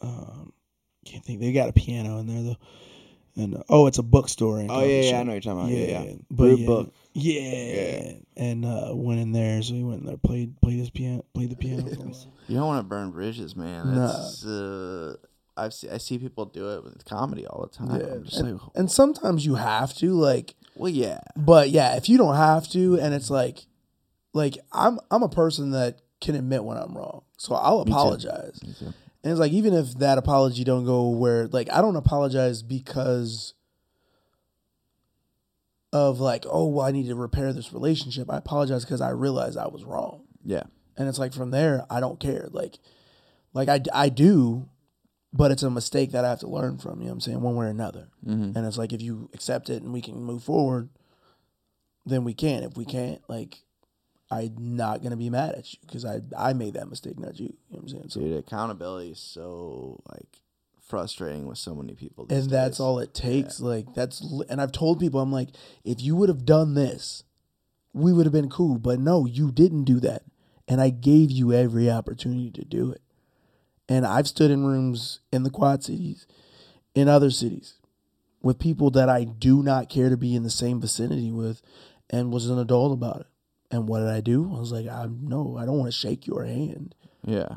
[0.03, 0.53] Um,
[1.05, 1.41] can't think.
[1.41, 2.57] They got a piano in there though,
[3.37, 4.61] and uh, oh, it's a bookstore.
[4.61, 5.71] And Oh yeah, yeah, I know what you're talking about.
[5.71, 6.15] Yeah, yeah.
[6.31, 6.95] but Brew yeah, book.
[7.13, 7.41] Yeah.
[7.41, 8.13] Yeah.
[8.37, 9.63] and uh, went in there.
[9.63, 11.83] So he went in there, played played his piano, played the piano.
[11.83, 12.13] for a.
[12.47, 13.95] You don't want to burn bridges, man.
[13.95, 14.07] Nah.
[14.07, 15.17] That's uh,
[15.57, 17.99] I've see, I see people do it with comedy all the time.
[17.99, 21.97] Yeah, I'm just and, like, and sometimes you have to like well, yeah, But yeah,
[21.97, 23.67] if you don't have to, and it's like,
[24.33, 27.81] like I'm I'm a person that can admit when I'm wrong, so I'll
[28.79, 28.93] too.
[29.25, 33.55] And it's like even if that apology don't go where like I don't apologize because
[35.95, 38.31] of like oh well I need to repair this relationship.
[38.31, 40.65] I apologize because I realized I was wrong, yeah,
[40.99, 42.49] and it's like from there I don't care.
[42.51, 42.79] Like,
[43.55, 44.69] like I I do,
[45.33, 46.99] but it's a mistake that I have to learn from.
[46.99, 48.09] You know what I'm saying one way or another.
[48.27, 48.55] mm-hmm.
[48.55, 50.91] And it's like if you accept it and we can move forward,
[52.05, 52.63] then we can.
[52.63, 53.64] If we can't, like
[54.35, 57.47] I'm not gonna be mad at you because I I made that mistake, not you.
[57.47, 58.09] You know what I'm saying?
[58.09, 58.39] So dude.
[58.39, 60.41] Accountability is so like
[60.81, 62.27] frustrating with so many people.
[62.31, 62.81] and that's days.
[62.81, 63.61] all it takes.
[63.61, 65.51] Like that's and I've told people I'm like,
[65.85, 67.25] if you would have done this,
[67.93, 68.79] we would have been cool.
[68.79, 70.23] But no, you didn't do that,
[70.69, 73.01] and I gave you every opportunity to do it.
[73.89, 76.27] And I've stood in rooms in the Quad Cities,
[76.95, 77.75] in other cities,
[78.43, 81.61] with people that I do not care to be in the same vicinity with,
[82.11, 83.27] and was an adult about it.
[83.75, 84.53] And what did I do?
[84.55, 86.95] I was like, I no, I don't want to shake your hand
[87.27, 87.49] Yeah,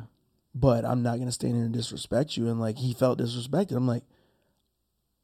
[0.56, 2.48] but I'm not gonna stand here and disrespect you.
[2.48, 3.76] And like he felt disrespected.
[3.76, 4.04] I'm like,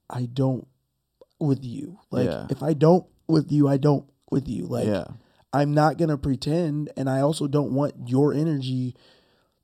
[0.09, 0.67] I don't
[1.39, 1.99] with you.
[2.11, 2.45] Like Yeah.
[2.49, 4.65] if I don't with you, I don't with you.
[4.67, 5.05] Like yeah.
[5.51, 8.95] I'm not gonna pretend, and I also don't want your energy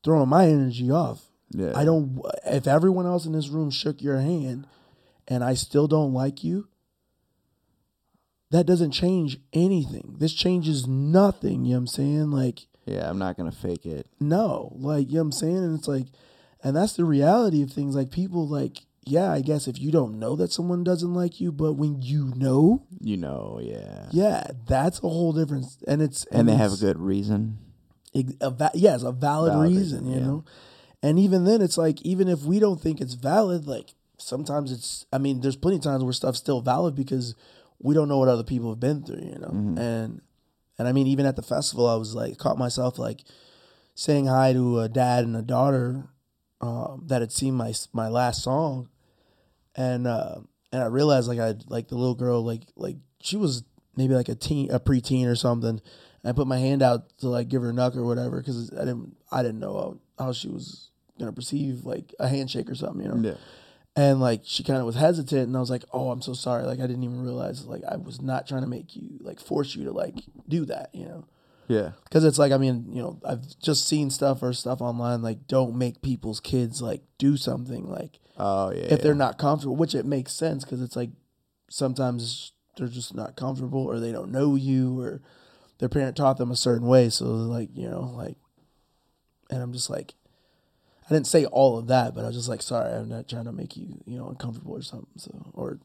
[0.04, 1.30] throwing my energy off.
[1.52, 1.74] Yeah.
[1.76, 2.20] I don't.
[2.46, 4.68] If everyone else in this room shook your hand,
[5.28, 6.68] and I still don't like you,
[8.52, 10.16] that doesn't change anything.
[10.20, 11.66] This changes nothing.
[11.66, 12.32] You know what I'm saying?
[12.32, 14.08] Like, Yeah, I'm not gonna fake it.
[14.20, 16.08] no, like you know what I'm saying, and it's like,
[16.64, 17.96] and that's the reality of things.
[17.96, 21.52] Like people, like yeah, I guess if you don't know that someone doesn't like you,
[21.52, 24.08] but when you know, You know, yeah.
[24.12, 25.78] yeah, that's a whole difference.
[25.88, 27.58] And it's And they have a good reason.
[28.42, 30.26] a va- yes, a valid, Valid reason, reason, you yeah.
[30.28, 30.44] know.
[31.02, 35.06] And even then, it's like even if we don't think it's valid, like sometimes it's.
[35.14, 37.36] I mean, there's plenty of times where stuff's still valid because
[37.80, 39.48] we don't know what other people have been through, you know.
[39.48, 39.78] Mm-hmm.
[39.78, 40.22] And
[40.78, 43.24] and I mean, even at the festival, I was like caught myself like
[43.96, 46.10] saying hi to a dad and a daughter
[46.62, 48.90] um, that had seen my my last song,
[49.76, 50.40] and uh,
[50.72, 53.64] and I realized like I like the little girl like like she was
[53.96, 55.82] maybe like a teen a preteen or something.
[56.22, 58.72] And I put my hand out to like give her a knuck or whatever because
[58.74, 62.76] I didn't I didn't know how, how she was gonna perceive like a handshake or
[62.76, 63.30] something, you know.
[63.30, 63.38] Yeah.
[64.00, 66.64] And like she kind of was hesitant, and I was like, "Oh, I'm so sorry.
[66.64, 67.66] Like I didn't even realize.
[67.66, 70.16] Like I was not trying to make you like force you to like
[70.48, 71.26] do that, you know."
[71.68, 71.92] Yeah.
[72.06, 75.48] Because it's like I mean, you know, I've just seen stuff or stuff online like
[75.48, 78.94] don't make people's kids like do something like Oh yeah.
[78.94, 81.10] if they're not comfortable, which it makes sense because it's like
[81.70, 85.22] sometimes they're just not comfortable or they don't know you or
[85.80, 87.10] their parent taught them a certain way.
[87.10, 88.38] So like you know like,
[89.52, 90.16] and I'm just like,
[91.10, 93.46] I didn't say all of that, but I was just like, sorry, I'm not trying
[93.46, 95.08] to make you you know uncomfortable or something.
[95.18, 95.80] So or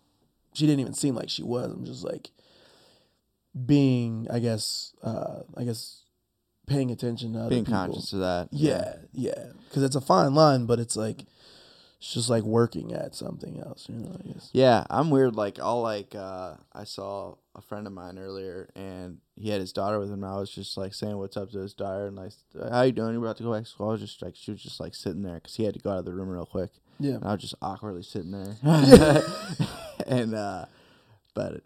[0.52, 1.72] she didn't even seem like she was.
[1.72, 2.30] I'm just like
[3.66, 6.02] being, I guess, uh, I guess
[6.66, 7.78] paying attention to other being people.
[7.78, 8.48] conscious of that.
[8.52, 11.24] Yeah, yeah, because it's a fine line, but it's like
[12.04, 14.14] it's just like working at something else, you know.
[14.22, 14.50] I guess.
[14.52, 15.36] Yeah, I'm weird.
[15.36, 19.72] Like I'll like uh I saw a friend of mine earlier and he had his
[19.72, 22.16] daughter with him and I was just like saying what's up to his daughter and
[22.16, 22.32] like
[22.70, 23.14] how you doing?
[23.14, 23.88] You about to go back to school?
[23.88, 25.92] I was just like she was just like sitting there because he had to go
[25.92, 26.72] out of the room real quick.
[27.00, 28.54] Yeah, And I was just awkwardly sitting there.
[30.06, 30.66] and uh
[31.32, 31.62] but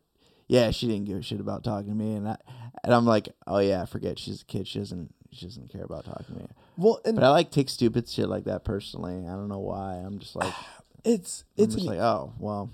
[0.46, 2.36] yeah, she didn't give a shit about talking to me and I
[2.84, 5.84] and I'm like, Oh yeah, I forget she's a kid, she doesn't she doesn't care
[5.84, 6.46] about talking to me.
[6.76, 9.26] well, and But I like take stupid shit like that personally.
[9.26, 9.94] I don't know why.
[9.96, 10.52] I'm just like
[11.04, 12.70] it's I'm it's just an, like, oh well,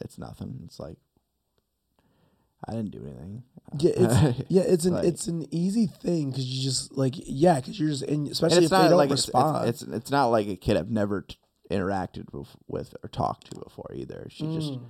[0.00, 0.60] it's nothing.
[0.64, 0.96] It's like
[2.68, 3.42] I didn't do anything.
[3.78, 7.56] yeah, it's yeah, it's an Like- it's an easy thing because you just like yeah,
[7.56, 9.68] because you're just in, especially if it's they not don't like it's, respond.
[9.68, 11.36] it's, it's it's not like a kid I've never t-
[11.70, 14.26] interacted with, with or talked to before either.
[14.30, 14.82] She just Mm.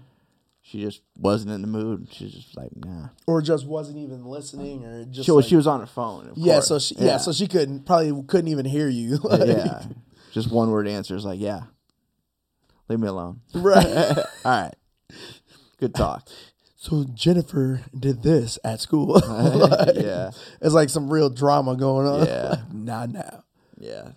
[0.66, 2.08] She just wasn't in the mood.
[2.10, 3.08] She's just like nah.
[3.26, 6.28] or just wasn't even listening, or just She was like- she was on her phone.
[6.28, 6.68] of yeah, course.
[6.68, 7.18] so she yeah.
[7.18, 9.16] so she couldn't probably couldn't even hear you.
[9.22, 9.84] like- yeah,
[10.32, 11.62] just one word answers like yeah.
[12.88, 13.40] Leave me alone.
[13.54, 13.86] right.
[14.16, 14.74] All right,
[15.78, 16.28] good talk.
[16.76, 19.20] So Jennifer did this at school.
[19.26, 20.30] Like, yeah.
[20.60, 22.26] it's like some real drama going on.
[22.26, 22.56] Yeah.
[22.72, 23.40] Nah, nah.
[23.78, 24.10] Yeah.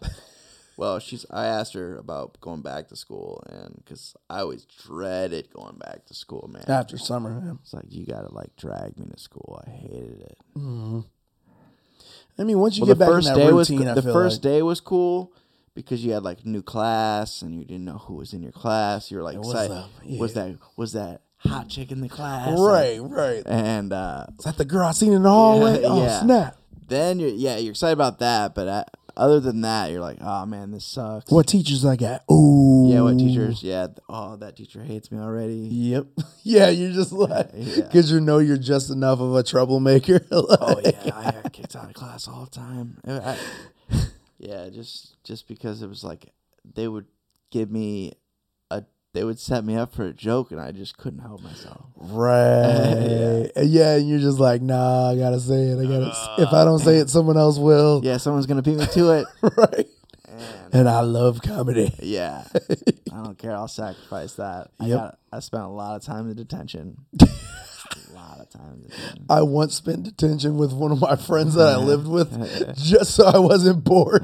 [0.79, 1.25] Well, she's.
[1.29, 6.05] I asked her about going back to school, and because I always dreaded going back
[6.05, 6.63] to school, man.
[6.69, 7.55] After summer, yeah.
[7.61, 9.61] It's like you gotta like drag me to school.
[9.67, 10.37] I hated it.
[10.55, 14.03] I mean, once you well, get back in first that day was routine, I the
[14.03, 15.33] first like, day was cool
[15.75, 19.11] because you had like new class and you didn't know who was in your class.
[19.11, 19.75] You were like, excited.
[19.75, 19.89] up?
[20.17, 22.57] Was that was that hot chick in the class?
[22.57, 23.43] right, right.
[23.45, 25.81] And uh, Is that the girl I seen in the hallway?
[25.81, 26.21] Yeah, oh yeah.
[26.21, 26.55] snap!
[26.87, 28.85] then you're yeah you're excited about that, but uh,
[29.17, 31.31] other than that, you're like, oh man, this sucks.
[31.31, 32.23] What teachers I got?
[32.29, 33.61] Oh, Yeah, what teachers?
[33.63, 35.55] Yeah, oh that teacher hates me already.
[35.71, 36.07] Yep.
[36.43, 37.83] Yeah, you're just like Yeah.
[37.83, 40.21] because you know you're just enough of a troublemaker.
[40.31, 42.97] Oh yeah, I got kicked out of class all the time.
[43.05, 43.37] I-
[43.91, 43.99] I-
[44.39, 46.31] yeah, just just because it was like
[46.73, 47.05] they would
[47.51, 48.13] give me
[49.13, 51.85] they would set me up for a joke and I just couldn't help myself.
[51.97, 53.49] right.
[53.57, 53.95] yeah.
[53.95, 55.79] and you're just like, nah, I gotta say it.
[55.79, 56.13] I gotta.
[56.41, 57.01] if I don't say uh.
[57.03, 58.01] it, someone else will.
[58.03, 59.27] Yeah, someone's gonna beat me to it.
[59.57, 59.87] right.
[60.27, 61.91] And And I love comedy.
[62.01, 62.43] yeah,
[63.11, 63.53] I don't care.
[63.55, 64.69] I'll sacrifice that.
[64.79, 64.97] I Yep.
[64.99, 65.17] got.
[65.33, 66.97] I spent a lot of time in detention.
[67.19, 67.25] a
[68.13, 69.25] lot of time in detention.
[69.29, 73.25] I once spent detention with one of my friends that I lived with, just so
[73.25, 74.23] I wasn't bored.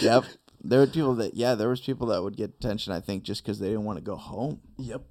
[0.00, 0.24] Yep.
[0.72, 2.94] There were people that yeah, there was people that would get detention.
[2.94, 4.62] I think just because they didn't want to go home.
[4.78, 5.02] Yep.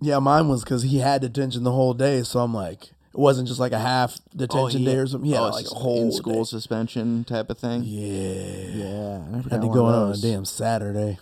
[0.00, 3.46] Yeah, mine was because he had detention the whole day, so I'm like, it wasn't
[3.46, 5.30] just like a half oh, detention he- day or something.
[5.30, 6.16] Yeah, oh, like a whole in day.
[6.16, 7.82] school suspension type of thing.
[7.84, 11.20] Yeah, Yeah, I had to go on a damn Saturday.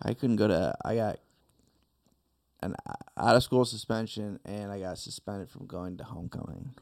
[0.00, 0.72] I couldn't go to.
[0.84, 1.18] I got
[2.60, 2.76] an
[3.16, 6.76] out of school suspension, and I got suspended from going to homecoming.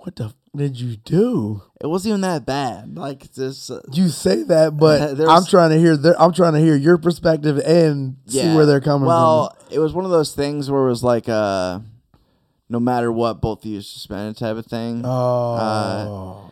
[0.00, 1.62] What the f- did you do?
[1.80, 2.96] It wasn't even that bad.
[2.96, 3.70] Like this.
[3.70, 5.96] Uh, You say that, but I'm trying to hear.
[5.96, 9.08] Their, I'm trying to hear your perspective and see where they're coming from.
[9.08, 11.80] well, it was one of those things where it was like uh,
[12.68, 15.02] no matter what, both of you suspended type of thing.
[15.04, 16.50] Oh,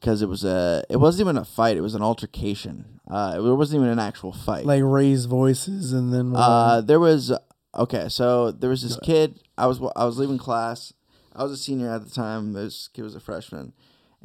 [0.00, 3.40] because it was a it wasn't even a fight it was an altercation uh it
[3.40, 7.32] wasn't even an actual fight like raised voices, and then uh there was
[7.74, 10.92] okay so there was this kid i was i was leaving class
[11.36, 13.72] i was a senior at the time this kid was a freshman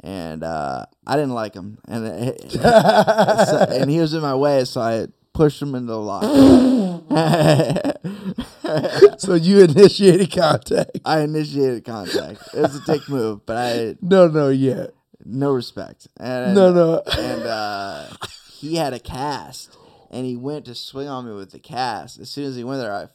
[0.02, 4.64] and uh i didn't like him and it, so- and he was in my way
[4.64, 7.02] so i pushed him into the locker
[9.18, 10.98] so you initiated contact.
[11.04, 14.86] i initiated contact it was a dick move but i No, no, yeah,
[15.24, 17.02] no respect and no, no.
[17.18, 18.08] and uh,
[18.50, 19.76] he had a cast,
[20.10, 22.20] and he went to swing on me with the cast.
[22.20, 23.08] As soon as he went there, I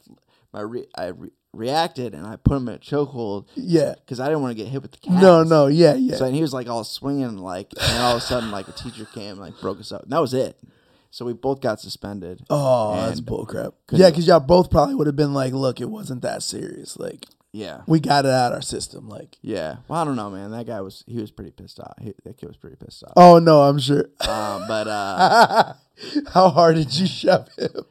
[0.52, 4.28] my re- I re- reacted and I put him in a chokehold Yeah, because I
[4.28, 5.22] didn't want to get hit with the cast.
[5.22, 6.16] no, no, yeah, yeah.
[6.16, 8.72] So and he was like all swinging, like, and all of a sudden, like a
[8.74, 10.04] teacher came, and, like broke us up.
[10.04, 10.58] And that was it.
[11.10, 12.44] So we both got suspended.
[12.50, 13.74] oh, that's bullcrap.
[13.92, 16.98] Yeah, because y'all both probably would have been like, "Look, it wasn't that serious.
[17.00, 19.08] Like, Yeah, we got it out of our system.
[19.10, 19.78] Like, yeah.
[19.88, 20.52] Well, I don't know, man.
[20.52, 21.94] That guy was he was pretty pissed off.
[22.00, 23.14] He, that kid was pretty pissed off.
[23.16, 24.10] oh no, I'm sure.
[24.20, 25.74] Uh, but uh,
[26.34, 27.86] How hard did you shove him?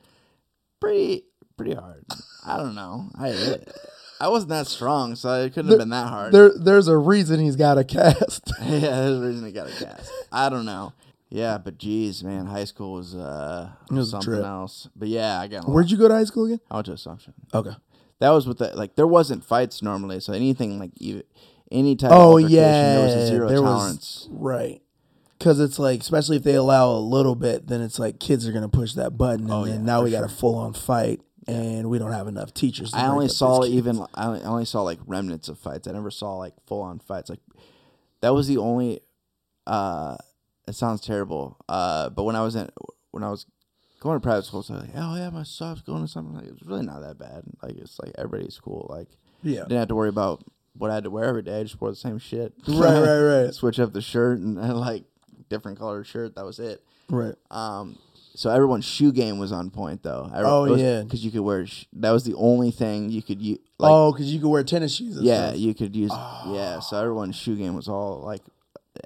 [0.78, 1.24] pretty
[1.56, 2.04] pretty hard.
[2.46, 3.10] I don't know.
[3.18, 3.58] I
[4.20, 6.32] I wasn't that strong, so it couldn't have been that hard.
[6.32, 8.50] There, there's a reason he's got a cast.
[8.62, 10.10] yeah, there's a reason he got a cast.
[10.32, 10.92] I don't know.
[11.28, 14.88] Yeah, but geez, man, high school was uh was something else.
[14.96, 15.68] But yeah, I got.
[15.68, 16.60] Where'd you go to high school again?
[16.70, 17.34] I went to Assumption.
[17.52, 17.72] Okay.
[18.20, 18.94] That was with the like.
[18.96, 21.24] There wasn't fights normally, so anything like even
[21.70, 22.12] any type.
[22.14, 24.28] Oh of yeah, there was a zero there was- tolerance.
[24.30, 24.80] right.
[25.38, 28.52] Because it's like, especially if they allow a little bit, then it's like kids are
[28.52, 31.20] gonna push that button, and Oh, then yeah, now we got a full on fight,
[31.46, 32.90] and we don't have enough teachers.
[32.92, 34.04] To I only saw even.
[34.14, 35.86] I only- saw like remnants of fights.
[35.88, 37.30] I never saw like full on fights.
[37.30, 37.40] Like
[38.20, 39.00] that was the only.
[39.66, 40.16] uh
[40.68, 41.56] It sounds terrible.
[41.68, 42.68] Uh, but when I was in
[43.12, 43.46] when I was
[44.00, 46.34] going to private school, so I was like, oh yeah, my son's going to something.
[46.34, 47.44] Like, it was really not that bad.
[47.62, 48.86] Like it's like everybody's cool.
[48.90, 49.08] Like
[49.42, 49.62] Yeah.
[49.62, 50.44] didn't have to worry about
[50.76, 51.60] what I had to wear every day.
[51.60, 52.52] I just wore the same shit.
[52.68, 55.04] Right, right, right, Switch up the shirt and, and like
[55.48, 56.34] different colored shirt.
[56.34, 56.82] That was it.
[57.08, 57.34] right.
[57.50, 57.96] Um,
[58.36, 60.30] so everyone's shoe game was on point though.
[60.34, 61.02] Oh, yeah.
[61.02, 61.66] because you could wear.
[61.66, 63.58] Sh- that was the only thing you could use.
[63.78, 65.16] Like, oh, because you could wear tennis shoes.
[65.16, 65.58] And yeah, stuff.
[65.60, 66.10] you could use.
[66.12, 66.52] Ah.
[66.54, 68.42] Yeah, so everyone's shoe game was all like.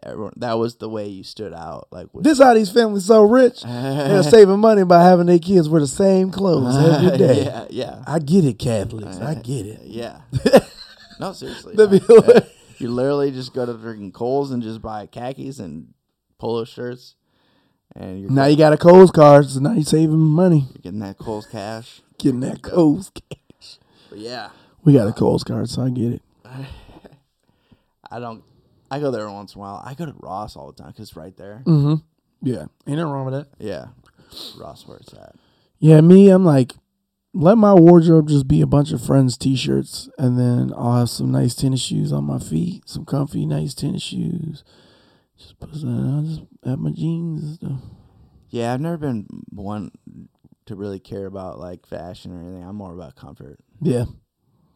[0.04, 1.88] Everyone, that was the way you stood out.
[1.90, 3.62] Like with, This how these families so rich.
[3.62, 7.44] They're saving money by having their kids wear the same clothes every day.
[7.44, 9.16] yeah, yeah, I get it, Catholics.
[9.18, 9.80] I get it.
[9.82, 10.20] yeah.
[11.18, 11.74] no, seriously.
[11.74, 12.40] That'd be no.
[12.78, 15.92] you literally just go to freaking Kohl's and just buy khakis and
[16.38, 17.16] polo shirts,
[17.96, 20.66] and you're, Now you got a Kohl's card, so now you're saving money.
[20.72, 22.00] you're getting that Kohl's cash.
[22.18, 23.10] Getting that Kohl's.
[23.10, 23.78] cash.
[24.08, 24.50] But yeah,
[24.84, 26.22] We got a Kohl's card, so I get it.
[28.10, 28.42] I don't.
[28.90, 29.82] I go there once in a while.
[29.84, 31.62] I go to Ross all the time because it's right there.
[31.64, 31.94] Mm-hmm.
[32.42, 33.48] Yeah, ain't nothing wrong with that.
[33.58, 33.86] Yeah,
[34.58, 35.36] Ross where it's at.
[35.78, 36.74] Yeah, me, I'm like,
[37.32, 41.30] let my wardrobe just be a bunch of friends' t-shirts, and then I'll have some
[41.30, 44.64] nice tennis shoes on my feet, some comfy, nice tennis shoes.
[45.40, 47.80] Just put some, I'll just have my jeans and stuff.
[48.50, 49.90] Yeah, I've never been one
[50.66, 52.62] to really care about like fashion or anything.
[52.62, 53.58] I'm more about comfort.
[53.80, 54.02] Yeah,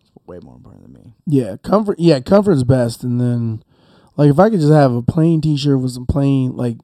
[0.01, 1.13] It's way more important than me.
[1.27, 1.99] yeah, comfort.
[1.99, 3.63] Yeah, comfort's best, and then
[4.17, 6.79] like if I could just have a plain t-shirt with some plain like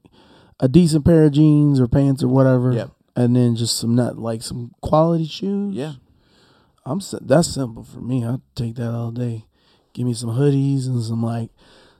[0.58, 2.72] a decent pair of jeans or pants or whatever.
[2.72, 2.90] Yep.
[3.16, 5.74] And then just some not like some quality shoes.
[5.74, 5.94] Yeah.
[6.84, 8.24] I'm that's simple for me.
[8.24, 9.46] I take that all day.
[9.92, 11.50] Give me some hoodies and some like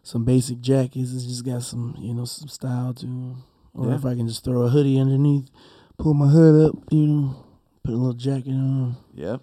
[0.03, 1.13] some basic jackets.
[1.13, 3.43] It's just got some you know some style to 'em.
[3.75, 3.95] Or Yeah.
[3.97, 5.49] if I can just throw a hoodie underneath,
[5.97, 7.37] pull my hood up, you know,
[7.85, 8.97] put a little jacket on.
[9.15, 9.43] Yep.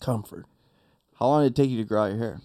[0.00, 0.46] Comfort.
[1.14, 2.40] How long did it take you to grow out your hair?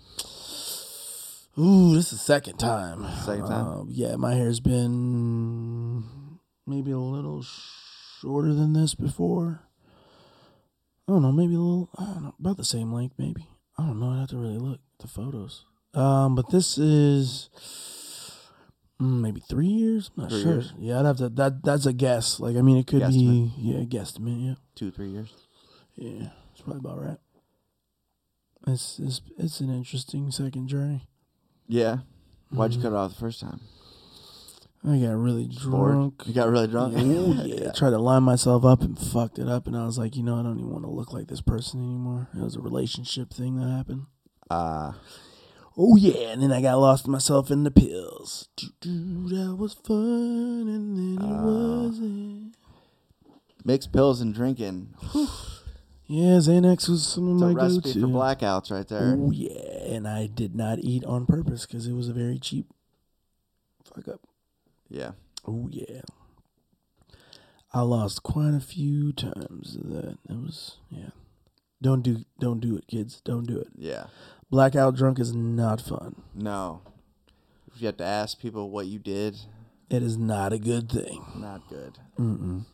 [1.57, 3.05] Ooh, this is the second time.
[3.24, 3.66] Second time?
[3.68, 6.03] Uh, yeah, my hair's been
[6.68, 7.41] maybe a little
[8.20, 9.61] shorter than this before.
[11.07, 11.89] I don't know, maybe a little.
[11.97, 13.47] I don't know, about the same length, maybe.
[13.78, 14.09] I don't know.
[14.09, 15.66] I'd have to really look at the photos.
[15.95, 17.49] Um, but this is
[19.01, 20.11] mm, maybe three years.
[20.17, 20.53] I'm not Three sure.
[20.53, 20.73] years?
[20.77, 21.29] Yeah, I'd have to.
[21.29, 22.39] That that's a guess.
[22.39, 24.45] Like, I mean, it could be yeah, guesstimate.
[24.45, 25.33] Yeah, Two, three years.
[25.95, 27.17] Yeah, yeah, it's probably about right.
[28.67, 31.07] It's it's it's an interesting second journey.
[31.67, 31.99] Yeah.
[32.49, 32.79] Why'd Mm-hmm.
[32.81, 33.59] you cut it off the first time?
[34.87, 35.91] I got really Bored?
[35.93, 36.23] drunk.
[36.25, 36.95] You got really drunk.
[36.97, 37.69] Ooh, yeah.
[37.73, 40.21] I tried to line myself up and fucked it up, and I was like, you
[40.21, 42.27] know, I don't even want to look like this person anymore.
[42.37, 44.05] It was a relationship thing that happened.
[44.49, 44.93] Uh,
[45.78, 48.47] Oh yeah, and then I got lost myself in the pills.
[48.82, 51.43] That was fun, and then it ah.
[51.43, 52.55] wasn't.
[53.63, 54.93] mixed pills and drinking.
[56.07, 58.01] Yeah, Xanax was some of It's my a recipe go-to.
[58.01, 59.17] for blackouts right there.
[59.17, 62.67] Oh yeah, and I did not eat on purpose because it was a very cheap
[63.84, 64.21] fuck up.
[64.88, 65.11] Yeah.
[65.47, 66.01] Oh yeah.
[67.73, 70.17] I lost quite a few times of that.
[70.30, 71.09] It was yeah.
[71.82, 73.19] Don't do don't do it, kids.
[73.26, 73.69] Don't do it.
[73.76, 74.05] Yeah.
[74.49, 76.15] Blackout drunk is not fun.
[76.33, 76.81] No.
[77.73, 79.37] If you have to ask people what you did,
[79.89, 81.23] It is not a good thing.
[81.35, 81.99] not good.
[82.19, 82.65] Mm-mm.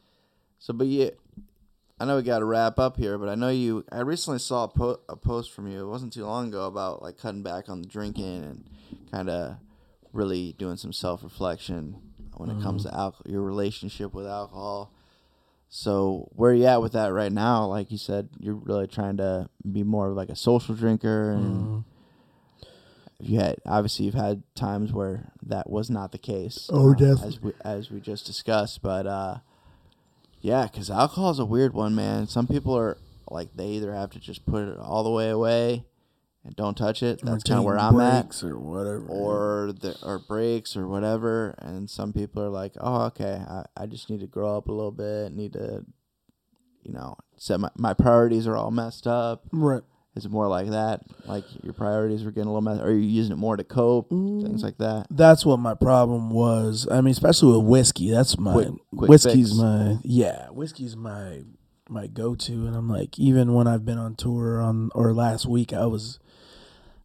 [0.60, 1.10] So, but yeah,
[2.00, 3.86] I know we got to wrap up here, but I know you.
[3.92, 5.82] I recently saw a, po- a post from you.
[5.82, 8.70] It wasn't too long ago about like cutting back on the drinking and
[9.12, 9.58] kind of
[10.14, 11.98] really doing some self reflection
[12.38, 12.96] when it comes mm-hmm.
[12.96, 14.92] to alcohol, your relationship with alcohol.
[15.74, 17.66] So, where are you at with that right now?
[17.66, 21.66] Like you said, you're really trying to be more of like a social drinker, and
[21.66, 21.84] Mhm.
[23.22, 26.70] you had obviously you've had times where that was not the case.
[26.74, 27.28] Oh, uh, definitely.
[27.28, 29.38] As we as we just discussed, but uh,
[30.42, 32.28] yeah, because alcohol is a weird one, man.
[32.28, 32.98] Some people are
[33.30, 35.86] like they either have to just put it all the way away
[36.44, 37.22] and don't touch it.
[37.24, 38.44] That's kind of where I'm at.
[38.44, 39.06] or whatever.
[39.08, 43.86] Or the or breaks or whatever, and some people are like, "Oh, okay, I, I
[43.86, 45.32] just need to grow up a little bit.
[45.34, 45.86] Need to,
[46.84, 49.46] you know, set my my priorities are all messed up.
[49.52, 49.84] right.
[50.14, 51.04] Is it more like that?
[51.26, 53.64] Like your priorities were getting a little messed, or are you using it more to
[53.64, 54.10] cope?
[54.10, 55.08] Things like that.
[55.10, 56.86] Mm, that's what my problem was.
[56.92, 58.12] I mean, especially with whiskey.
[58.12, 59.58] That's my Quick- quick whiskey's fix.
[59.58, 60.48] my yeah.
[60.50, 61.44] Whiskey's my
[61.88, 65.46] my go to, and I'm like even when I've been on tour on or last
[65.46, 66.20] week I was.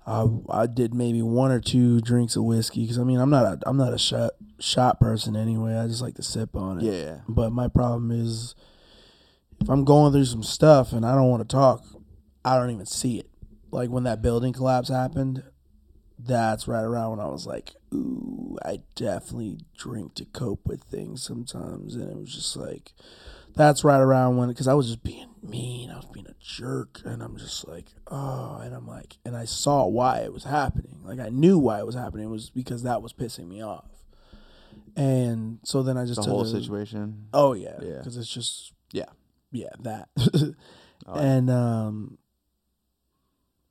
[0.06, 3.44] I, I did maybe one or two drinks of whiskey because I mean I'm not
[3.44, 6.84] a I'm not a shot shot person anyway I just like to sip on it
[6.84, 7.18] Yeah.
[7.28, 8.54] But my problem is
[9.60, 11.84] if I'm going through some stuff and I don't want to talk,
[12.44, 13.28] I don't even see it.
[13.70, 15.42] Like when that building collapse happened,
[16.18, 21.22] that's right around when I was like, ooh, I definitely drink to cope with things
[21.22, 21.94] sometimes.
[21.94, 22.92] And it was just like,
[23.54, 25.90] that's right around when, because I was just being mean.
[25.90, 27.00] I was being a jerk.
[27.04, 31.00] And I'm just like, oh, and I'm like, and I saw why it was happening.
[31.04, 32.26] Like I knew why it was happening.
[32.26, 33.90] It was because that was pissing me off.
[34.96, 37.28] And so then I just The whole situation.
[37.32, 37.98] Oh yeah, Yeah.
[37.98, 39.10] because it's just Yeah.
[39.52, 40.08] yeah that,
[41.06, 42.18] Oh, and um,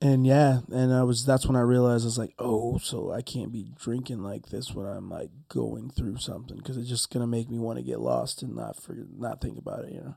[0.00, 3.22] and yeah, and I was that's when I realized I was like, oh, so I
[3.22, 7.26] can't be drinking like this when I'm like going through something because it's just gonna
[7.26, 10.14] make me want to get lost and not for not think about it, you know?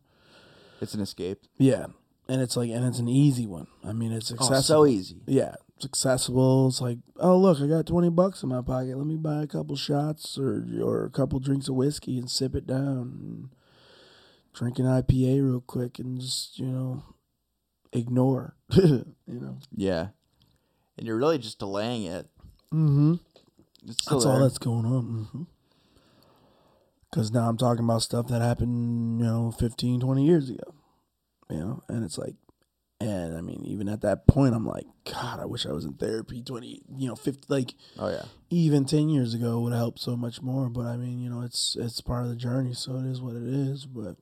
[0.82, 1.39] It's an escape.
[1.57, 1.88] Yeah,
[2.27, 3.67] and it's like and it's an easy one.
[3.84, 4.61] I mean, it's Oh, accessible.
[4.63, 5.21] so easy.
[5.27, 6.67] Yeah, it's accessible.
[6.67, 8.97] It's like, oh look, I got twenty bucks in my pocket.
[8.97, 12.55] Let me buy a couple shots or or a couple drinks of whiskey and sip
[12.55, 12.97] it down.
[13.21, 13.49] And
[14.53, 17.03] drink an IPA real quick and just you know
[17.93, 18.55] ignore.
[18.75, 19.57] you know.
[19.75, 20.07] Yeah.
[20.97, 22.27] And you're really just delaying it.
[22.73, 23.15] Mm-hmm.
[23.86, 25.03] That's all that's going on.
[25.34, 25.43] Mm-hmm.
[27.10, 30.76] Because now I'm talking about stuff that happened, you know, 15, 20 years ago.
[31.49, 32.36] You know, and it's like,
[33.01, 35.93] and I mean, even at that point, I'm like, God, I wish I was in
[35.93, 38.26] therapy 20, you know, 50, like, Oh yeah.
[38.51, 41.41] even 10 years ago would have helped so much more but i mean you know
[41.41, 44.16] it's it's part of the journey so it is what it is but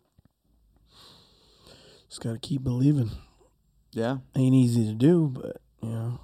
[2.09, 3.11] just gotta keep believing
[3.93, 4.17] Yeah.
[4.35, 6.19] ain't easy to do but you know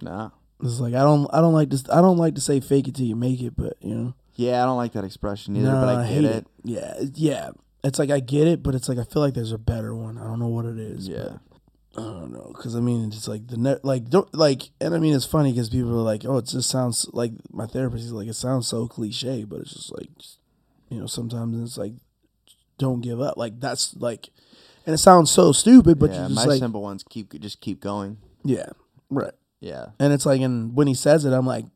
[0.00, 0.30] Nah.
[0.62, 2.94] it's like i don't i don't like to i don't like to say fake it
[2.96, 5.80] till you make it but you know Yeah, I don't like that expression either, No,
[5.80, 6.46] but I get hate it.
[6.64, 7.50] yeah it- yeah
[7.82, 10.16] it's like i get it but it's like i feel like there's a better one
[10.16, 11.36] i don't know what it is Yeah.
[11.96, 14.98] I don't know, cause I mean, it's like the net, like, don't, like, and I
[14.98, 18.10] mean, it's funny because people are like, "Oh, it just sounds like my therapist is
[18.12, 20.38] like, it sounds so cliche," but it's just like, just,
[20.88, 21.92] you know, sometimes it's like,
[22.78, 24.30] don't give up, like that's like,
[24.86, 28.18] and it sounds so stupid, but yeah, my like, simple ones keep just keep going.
[28.42, 28.70] yeah,
[29.08, 29.90] right, Yeah.
[30.00, 31.66] and it's like, and when he says it, I'm like,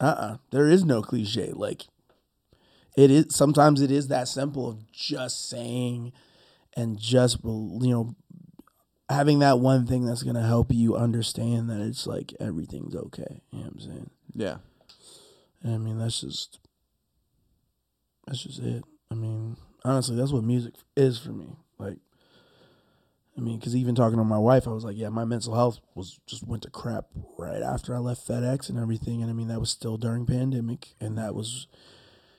[0.00, 1.88] uh, uh there is no cliche, like,
[2.96, 6.12] it is sometimes it is that simple of just saying,
[6.76, 8.14] and just you know
[9.08, 13.42] having that one thing that's gonna help you understand that it's like everything's okay.
[13.52, 14.10] You know what I'm saying?
[14.34, 14.56] Yeah.
[15.62, 16.58] And I mean that's just
[18.26, 18.84] that's just it.
[19.10, 21.56] I mean, honestly, that's what music is for me.
[21.78, 21.98] Like,
[23.38, 25.78] I mean, because even talking to my wife, I was like, yeah, my mental health
[25.94, 27.06] was just went to crap
[27.38, 29.22] right after I left FedEx and everything.
[29.22, 31.68] And I mean, that was still during pandemic, and that was,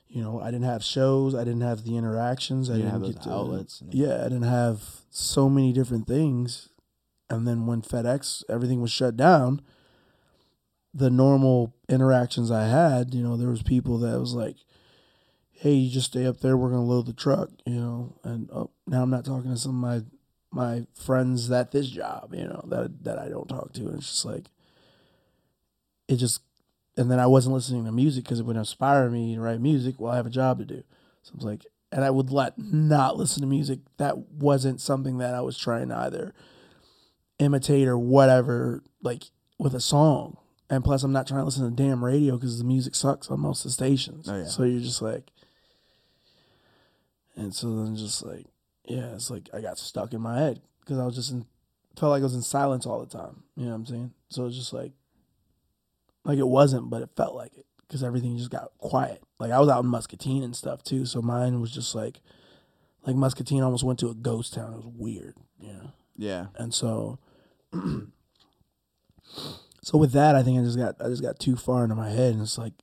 [0.09, 3.03] you know, I didn't have shows, I didn't have the interactions, I You didn't didn't
[3.03, 6.69] have get those to, outlets Yeah, I didn't have so many different things.
[7.29, 9.61] And then when FedEx everything was shut down,
[10.93, 14.55] the normal interactions I had, you know, there was people that was like,
[15.51, 16.55] "Hey, you just stay up there.
[16.55, 18.15] We're gonna load the truck," you know.
[18.23, 20.05] And oh, now I'm not talking to some of my
[20.49, 23.87] my friends at this job, you know, that that I don't talk to.
[23.87, 24.45] And it's just like,
[26.07, 26.41] it just,
[26.97, 29.95] and then I wasn't listening to music because it would inspire me to write music
[29.97, 30.83] while I have a job to do.
[31.21, 33.79] So I was like, and I would let not listen to music.
[33.97, 36.33] That wasn't something that I was trying to either
[37.39, 38.83] imitate or whatever.
[39.01, 39.25] Like
[39.57, 40.37] with a song.
[40.69, 43.39] And plus, I'm not trying to listen to damn radio because the music sucks on
[43.39, 44.27] most of the stations.
[44.27, 44.45] Oh, yeah.
[44.45, 45.31] So you're just like,
[47.35, 48.47] and so then just like,
[48.83, 51.45] yeah, it's like I got stuck in my head because I was just in,
[51.97, 53.43] felt like I was in silence all the time.
[53.55, 54.11] You know what I'm saying?
[54.29, 54.91] So it's just like,
[56.27, 59.23] like it wasn't, but it felt like it because everything just got quiet.
[59.39, 62.19] Like I was out in Muscatine and stuff too, so mine was just like,
[63.05, 64.73] like Muscatine almost went to a ghost town.
[64.73, 65.91] It was weird, you know.
[66.17, 66.47] Yeah.
[66.55, 67.19] And so,
[69.81, 72.09] so with that, I think I just got I just got too far into my
[72.09, 72.73] head, and it's like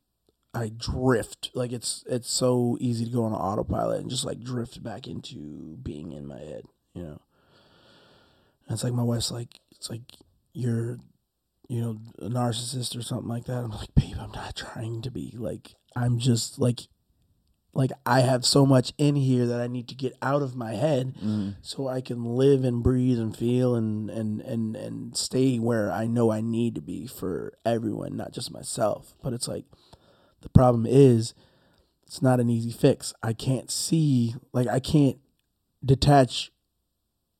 [0.54, 1.50] I drift.
[1.52, 5.76] Like it's it's so easy to go on autopilot and just like drift back into
[5.82, 6.62] being in my head,
[6.94, 7.20] you know.
[8.66, 10.00] And it's like my wife's like it's like
[10.54, 10.98] you're,
[11.68, 13.64] you know, a narcissist or something like that.
[13.64, 15.34] I'm like, babe, I'm not trying to be.
[15.36, 16.80] Like I'm just like.
[17.76, 20.74] Like I have so much in here that I need to get out of my
[20.74, 21.56] head Mhm.
[21.60, 26.06] so I can live and breathe and feel and and and and stay where I
[26.06, 29.16] know I need to be for everyone, not just myself.
[29.24, 29.64] But it's like
[30.42, 31.34] the problem is
[32.06, 33.12] it's not an easy fix.
[33.24, 35.18] I can't see like I can't
[35.84, 36.52] detach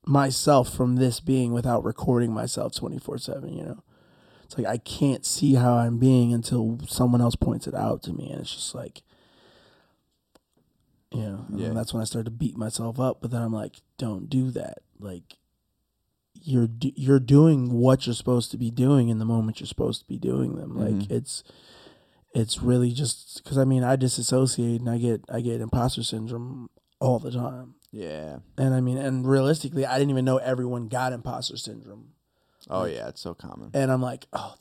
[0.05, 3.83] myself from this being without recording myself 24/7, you know.
[4.57, 8.13] It's like I can't see how I'm being until someone else points it out to
[8.13, 9.01] me and it's just like
[11.11, 11.69] you know, and Yeah.
[11.69, 13.19] that's when I started to beat myself up.
[13.21, 14.79] But then I'm like, don't do that.
[14.99, 15.37] Like,
[16.41, 20.01] you're do- you're doing what you're supposed to be doing in the moment you're supposed
[20.01, 20.77] to be doing them.
[20.77, 21.11] Like Mhm.
[21.11, 21.43] it's
[22.33, 26.69] it's really just because I mean I disassociate and I get I get imposter syndrome
[26.99, 27.75] all the time.
[27.91, 28.39] Yeah.
[28.57, 32.09] And I mean, and realistically, I didn't even know everyone got imposter syndrome.
[32.69, 33.71] Oh Like- yeah, it's so common.
[33.73, 34.55] And I'm like, oh,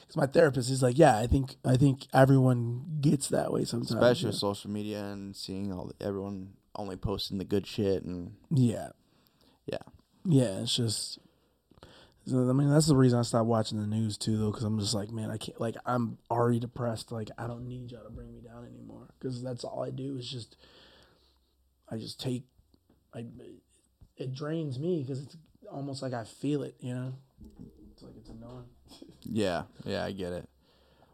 [0.00, 3.92] because my therapist is like, yeah, I think I think everyone gets that way sometimes.
[3.92, 4.28] Especially yeah.
[4.28, 8.88] with social media and seeing all the, everyone only posting the good shit and Yeah.
[9.66, 9.78] Yeah.
[10.24, 11.18] Yeah, it's just.
[12.28, 14.94] I mean, that's the reason I stopped watching the news too, though, because I'm just
[14.94, 15.60] like, man, I can't.
[15.60, 17.10] Like, I'm already depressed.
[17.10, 20.16] Like, I don't need y'all to bring me down anymore, because that's all I do
[20.16, 20.56] is just.
[21.92, 22.44] I just take,
[23.12, 23.24] I,
[24.16, 25.36] it drains me because it's
[25.72, 27.14] almost like I feel it, you know.
[27.92, 28.66] It's like it's annoying.
[29.22, 30.48] yeah, yeah, I get it.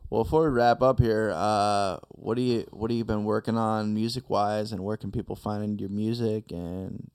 [0.08, 3.58] Well, before we wrap up here, uh, what do you what have you been working
[3.58, 6.52] on music wise, and where can people find your music?
[6.52, 7.10] And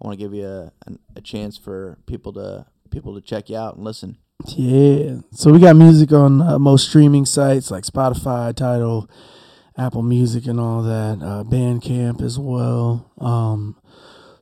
[0.00, 3.48] I want to give you a, an, a chance for people to people to check
[3.48, 4.18] you out and listen.
[4.56, 5.20] Yeah.
[5.32, 9.08] So we got music on uh, most streaming sites like Spotify, Tidal,
[9.78, 11.18] Apple Music, and all that.
[11.22, 13.10] Uh, Bandcamp as well.
[13.18, 13.80] Um,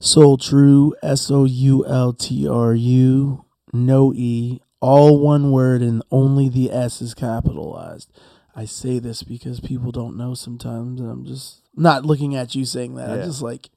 [0.01, 3.42] Soultru, S O U L T R U,
[3.73, 8.11] no E, all one word, and only the S is capitalized.
[8.55, 12.65] I say this because people don't know sometimes, and I'm just not looking at you
[12.65, 13.09] saying that.
[13.09, 13.15] Yeah.
[13.15, 13.71] I'm just like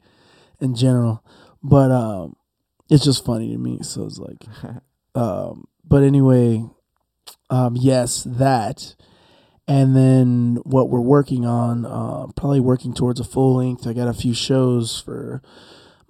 [0.60, 1.24] in general,
[1.64, 2.36] but um,
[2.90, 3.80] it's just funny to me.
[3.82, 4.44] So it's like.
[5.16, 6.64] Um, but anyway,
[7.50, 8.96] um, yes, that.
[9.68, 13.88] And then what we're working on, uh, probably working towards a full length.
[13.88, 15.42] I got a few shows for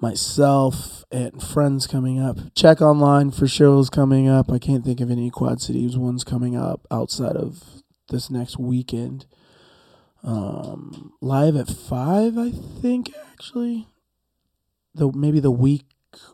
[0.05, 2.37] myself and friends coming up.
[2.53, 4.51] Check online for shows coming up.
[4.51, 9.25] I can't think of any Quad Cities ones coming up outside of this next weekend.
[10.23, 13.87] Um, live at five, I think actually.
[14.93, 15.85] The maybe the week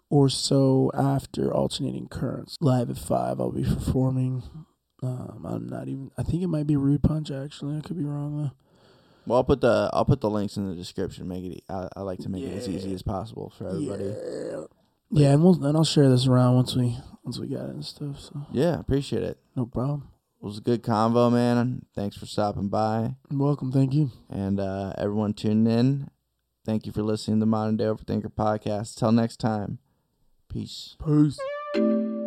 [0.10, 2.58] or so after alternating currents.
[2.60, 4.44] Live at five, I'll be performing.
[5.02, 6.12] Um, I'm not even.
[6.18, 7.32] I think it might be Rude Punch.
[7.32, 8.52] Actually, I could be wrong
[9.32, 11.26] Well, I'll put the I'll put the links in the description.
[11.26, 11.64] Make it.
[11.70, 14.04] I, I like to make it as easy as possible for everybody.
[14.04, 14.64] Yeah.
[15.10, 17.86] Yeah, and we'll and I'll share this around once we once we got it and
[17.86, 18.20] stuff.
[18.20, 19.38] So Yeah, appreciate it.
[19.56, 20.10] no problem.
[20.42, 21.86] It was a good convo, man.
[21.96, 23.16] Thanks for stopping by.
[23.30, 23.72] You're welcome.
[23.72, 24.12] Thank you.
[24.30, 26.10] And uh, everyone tuning in,
[26.66, 28.96] thank you for listening to the Modern Day Overthinker podcast.
[28.98, 29.80] Till next time,
[30.50, 30.98] peace.
[31.06, 32.21] Peace.